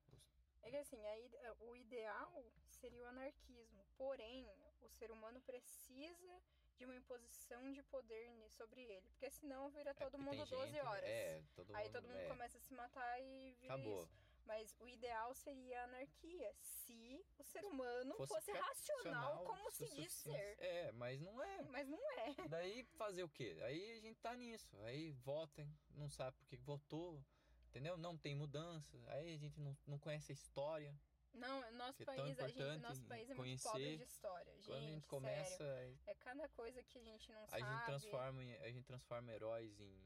[0.62, 3.83] É que assim, a ide- o ideal seria o anarquismo.
[3.98, 4.48] Porém,
[4.82, 6.42] o ser humano precisa
[6.78, 9.08] de uma imposição de poder sobre ele.
[9.12, 11.04] Porque senão vira é, todo porque mundo tem 12 gente- horas.
[11.04, 14.04] É, todo Aí mundo, todo mundo é, começa a se matar e vira Acabou.
[14.04, 14.24] isso.
[14.46, 19.88] Mas o ideal seria a anarquia, se o ser humano Fosse fosse, racional como se
[19.96, 20.58] diz ser.
[20.60, 21.62] É, mas não é.
[21.70, 22.26] Mas não é.
[22.50, 23.58] Daí fazer o quê?
[23.62, 24.78] Aí a gente tá nisso.
[24.82, 27.24] Aí vota, não sabe por que que votou,
[27.70, 27.96] entendeu?
[27.96, 28.98] Não tem mudança.
[29.08, 30.94] Aí a gente não, não conhece a história.
[31.34, 33.70] Não, nosso Que é país, a gente, nosso país é muito conhecer.
[33.70, 34.54] pobre de história.
[34.54, 36.00] Gente, Quando a gente começa, sério.
[36.08, 37.64] É cada coisa que a gente não a sabe.
[37.64, 40.04] gente transforma, em- a gente transforma heróis em,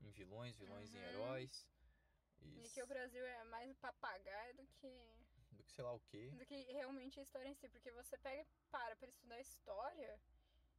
[0.00, 1.04] em vilões, vilões em Uhum.
[1.04, 1.66] heróis.
[2.40, 2.74] E Isso.
[2.74, 4.88] que o Brasil é mais papagaio do que
[5.52, 6.30] Do que sei lá o quê.
[6.30, 7.68] do que realmente a história em si.
[7.68, 10.18] Porque você pega e para pra estudar história,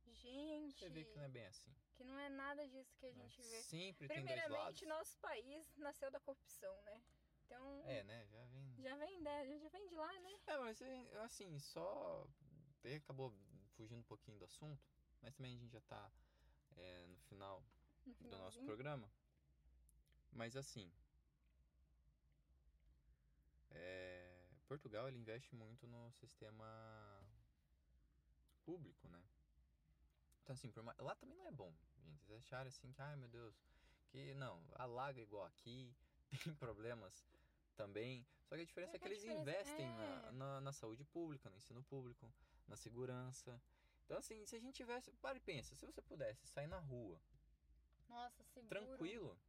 [0.08, 1.72] gente, Você vê que não é bem assim.
[1.96, 3.16] que não é nada disso que a né?
[3.24, 3.62] gente vê.
[3.62, 4.08] Sempre.
[4.08, 7.02] Primeiramente, nosso país nasceu da corrupção, né?
[7.50, 8.28] Então, É, né?
[8.28, 8.76] Já vem.
[8.78, 10.40] já vem de, já vem de lá, né?
[10.46, 10.82] É, mas
[11.26, 12.28] assim, só.
[12.84, 13.34] Ele acabou
[13.76, 14.80] fugindo um pouquinho do assunto,
[15.22, 16.12] mas também a gente já tá
[16.78, 17.64] é, no final
[18.22, 19.10] No do nosso programa.
[20.32, 20.92] Mas assim.
[23.72, 26.66] é, Portugal ele investe muito no sistema
[28.64, 29.24] público, né?
[30.44, 31.74] Então assim, por ma- lá também não é bom,
[32.06, 32.24] gente.
[32.26, 33.56] Vocês acharam assim que, ai meu Deus,
[34.12, 35.96] que não, alaga igual aqui,
[36.44, 37.26] tem problemas
[37.82, 38.26] também.
[38.48, 39.98] Só que a diferença É é que eles investem é.
[40.02, 42.26] na, na, na saúde pública, no ensino público,
[42.68, 43.52] na segurança.
[44.06, 47.18] Então assim, se a gente tivesse, para e pensa, se você pudesse sair na rua,
[48.10, 48.70] Nossa, seguro.
[48.70, 49.40] tranquilo,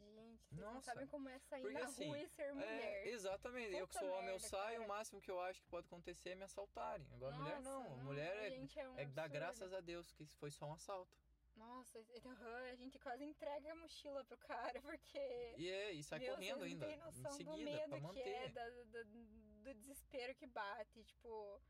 [0.00, 0.86] Gente, vocês não Nossa.
[0.92, 3.06] sabem como é sair Porque na assim, rua e ser mulher.
[3.06, 3.76] É, exatamente.
[3.76, 4.84] eu que Puta sou homem, eu saio, cara.
[4.84, 7.06] o máximo que eu acho que pode acontecer é me assaltarem.
[7.12, 7.82] Agora, mulher não.
[7.84, 11.14] Nossa, mulher é, é, um é dar graças a Deus que foi só um assalto.
[11.60, 11.98] Nossa,
[12.72, 15.54] a gente quase entrega a mochila pro cara, porque.
[15.58, 16.86] E, é, e sai Meu, correndo ainda.
[16.86, 21.04] Não tem noção seguida, do medo que é, da- da- do desespero que bate.
[21.04, 21.60] Tipo,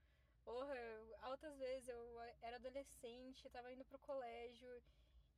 [0.44, 0.76] porra,
[1.22, 4.82] altas vezes eu era adolescente, tava indo pro colégio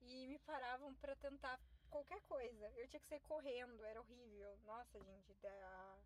[0.00, 2.70] e me paravam pra tentar qualquer coisa.
[2.76, 4.56] Eu tinha que sair correndo, era horrível.
[4.64, 5.98] Nossa, gente, da,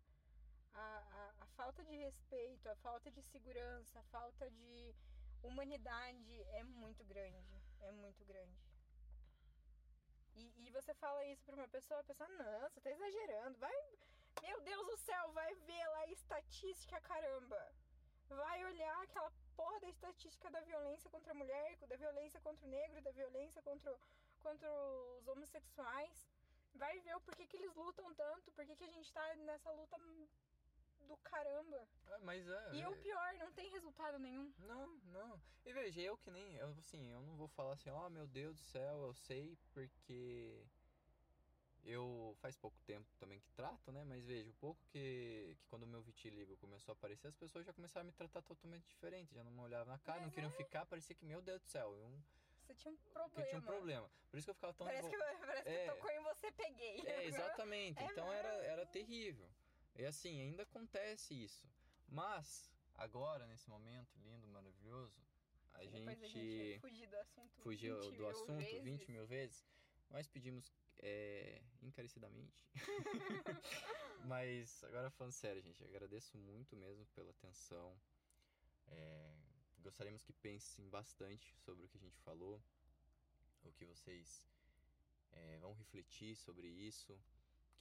[0.73, 4.95] a, a, a falta de respeito, a falta de segurança, a falta de
[5.43, 7.66] humanidade é muito grande.
[7.81, 8.57] É muito grande.
[10.35, 13.57] E, e você fala isso pra uma pessoa, a pessoa, não, você tá exagerando.
[13.57, 13.75] Vai.
[14.41, 17.73] Meu Deus do céu, vai ver lá a estatística, caramba.
[18.29, 22.69] Vai olhar aquela porra da estatística da violência contra a mulher, da violência contra o
[22.69, 23.97] negro, da violência contra,
[24.41, 24.71] contra
[25.17, 26.29] os homossexuais.
[26.75, 29.97] Vai ver o porquê que eles lutam tanto, por que a gente tá nessa luta
[31.07, 31.87] do caramba.
[32.07, 32.73] É, mas é.
[32.73, 34.53] E é- o pior, não tem resultado nenhum.
[34.59, 35.41] Não, não.
[35.65, 36.55] E veja, eu que nem.
[36.55, 40.63] Eu, assim, eu não vou falar assim, ó meu Deus do céu, eu sei porque.
[41.83, 44.03] Eu faz pouco tempo também que trato, né?
[44.03, 47.71] Mas vejo, pouco que, que quando o meu vitiligo começou a aparecer, as pessoas já
[47.71, 49.33] começaram a me tratar totalmente diferente.
[49.33, 50.53] Já não me olhavam na cara, Mas não queriam é.
[50.53, 52.21] ficar, parecia que, meu Deus do céu, um,
[52.59, 53.39] Você tinha um que problema.
[53.41, 54.11] eu tinha um problema.
[54.29, 55.85] Por isso que eu ficava tão Parece, que, parece É.
[55.87, 56.99] que tocou em você, peguei.
[57.07, 57.97] É, exatamente.
[58.03, 59.49] É então era, era terrível.
[59.97, 61.67] E assim, ainda acontece isso.
[62.07, 65.19] Mas, agora, nesse momento lindo, maravilhoso,
[65.73, 67.61] a Depois a gente gente fugir do assunto.
[67.61, 68.83] fugiu 20 do assunto vezes.
[68.83, 69.65] 20 mil vezes.
[70.09, 72.63] Nós pedimos é, encarecidamente.
[74.25, 77.99] Mas agora falando sério, gente, agradeço muito mesmo pela atenção.
[78.87, 79.33] É,
[79.79, 82.61] gostaríamos que pensem bastante sobre o que a gente falou,
[83.63, 84.47] o que vocês
[85.31, 87.19] é, vão refletir sobre isso,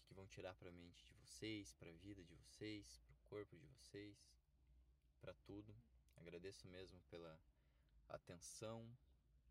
[0.06, 3.18] que, vão tirar para a mente de vocês, para a vida de vocês, para o
[3.28, 4.16] corpo de vocês,
[5.20, 5.74] para tudo.
[6.16, 7.38] Agradeço mesmo pela
[8.08, 8.88] atenção.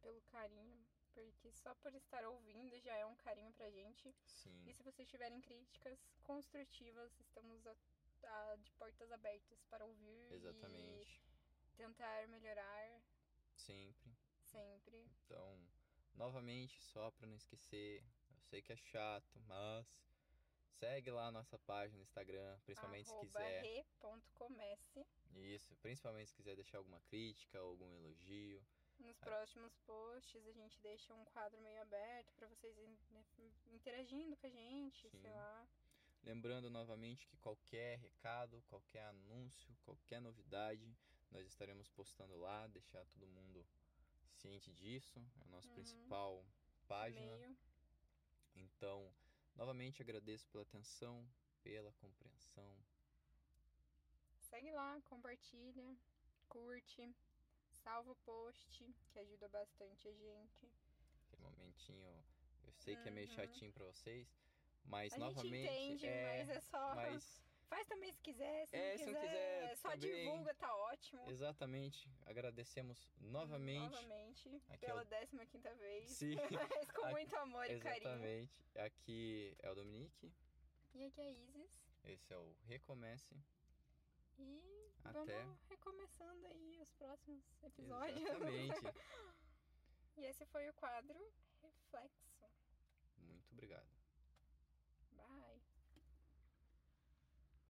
[0.01, 0.85] Pelo carinho.
[1.13, 4.13] Porque só por estar ouvindo já é um carinho pra gente.
[4.25, 4.63] Sim.
[4.67, 7.75] E se vocês tiverem críticas construtivas, estamos a-
[8.23, 11.21] a- de portas abertas para ouvir Exatamente.
[11.71, 13.01] e tentar melhorar
[13.55, 14.11] Sempre.
[14.41, 15.07] sempre.
[15.23, 15.57] Então,
[16.15, 19.87] novamente, só para não esquecer, eu sei que é chato, mas
[20.79, 23.61] segue lá a nossa página no Instagram, principalmente se Arroba quiser.
[23.61, 25.05] re.comece.
[25.35, 28.61] Isso, principalmente se quiser deixar alguma crítica algum elogio.
[28.99, 32.75] Nos próximos posts a gente deixa um quadro meio aberto para vocês
[33.09, 33.25] né,
[33.67, 35.19] interagindo com a gente, Sim.
[35.21, 35.67] sei lá.
[36.23, 40.95] Lembrando novamente que qualquer recado, qualquer anúncio, qualquer novidade,
[41.29, 43.65] nós estaremos postando lá, deixar todo mundo
[44.31, 45.19] ciente disso.
[45.39, 45.73] É a nossa Uhum.
[45.75, 46.45] principal
[46.87, 47.55] página.
[48.55, 49.13] Então,
[49.55, 51.27] novamente agradeço pela atenção,
[51.63, 52.85] pela compreensão.
[54.49, 55.95] Segue lá, compartilha,
[56.47, 57.13] curte,
[57.83, 60.71] salva o post, que ajuda bastante a gente.
[61.27, 62.23] Aquele momentinho,
[62.63, 63.35] eu sei que é meio Uhum.
[63.35, 64.27] chatinho pra vocês,
[64.85, 66.95] mas a novamente gente entende, é, mas é só.
[66.95, 70.23] mas Faz também se quiser, se É, não se não quiser, quiser só também.
[70.25, 71.29] divulga, tá ótimo.
[71.29, 73.91] exatamente, agradecemos novamente.
[73.91, 76.11] Novamente, Aqui pela é o- 15 quinta vez.
[76.11, 76.35] Sim.
[76.79, 78.01] Mas com Aqui- muito amor e carinho.
[78.07, 78.63] Exatamente.
[78.77, 80.31] Aqui é o Dominique,
[80.93, 81.81] E aqui é a Isis.
[82.03, 83.35] esse é o Recomece.
[84.37, 85.19] E Até.
[85.41, 88.21] vamos recomeçando aí os próximos episódios.
[88.21, 88.79] Exatamente.
[90.17, 91.29] E esse foi o quadro
[91.61, 92.25] Reflexo.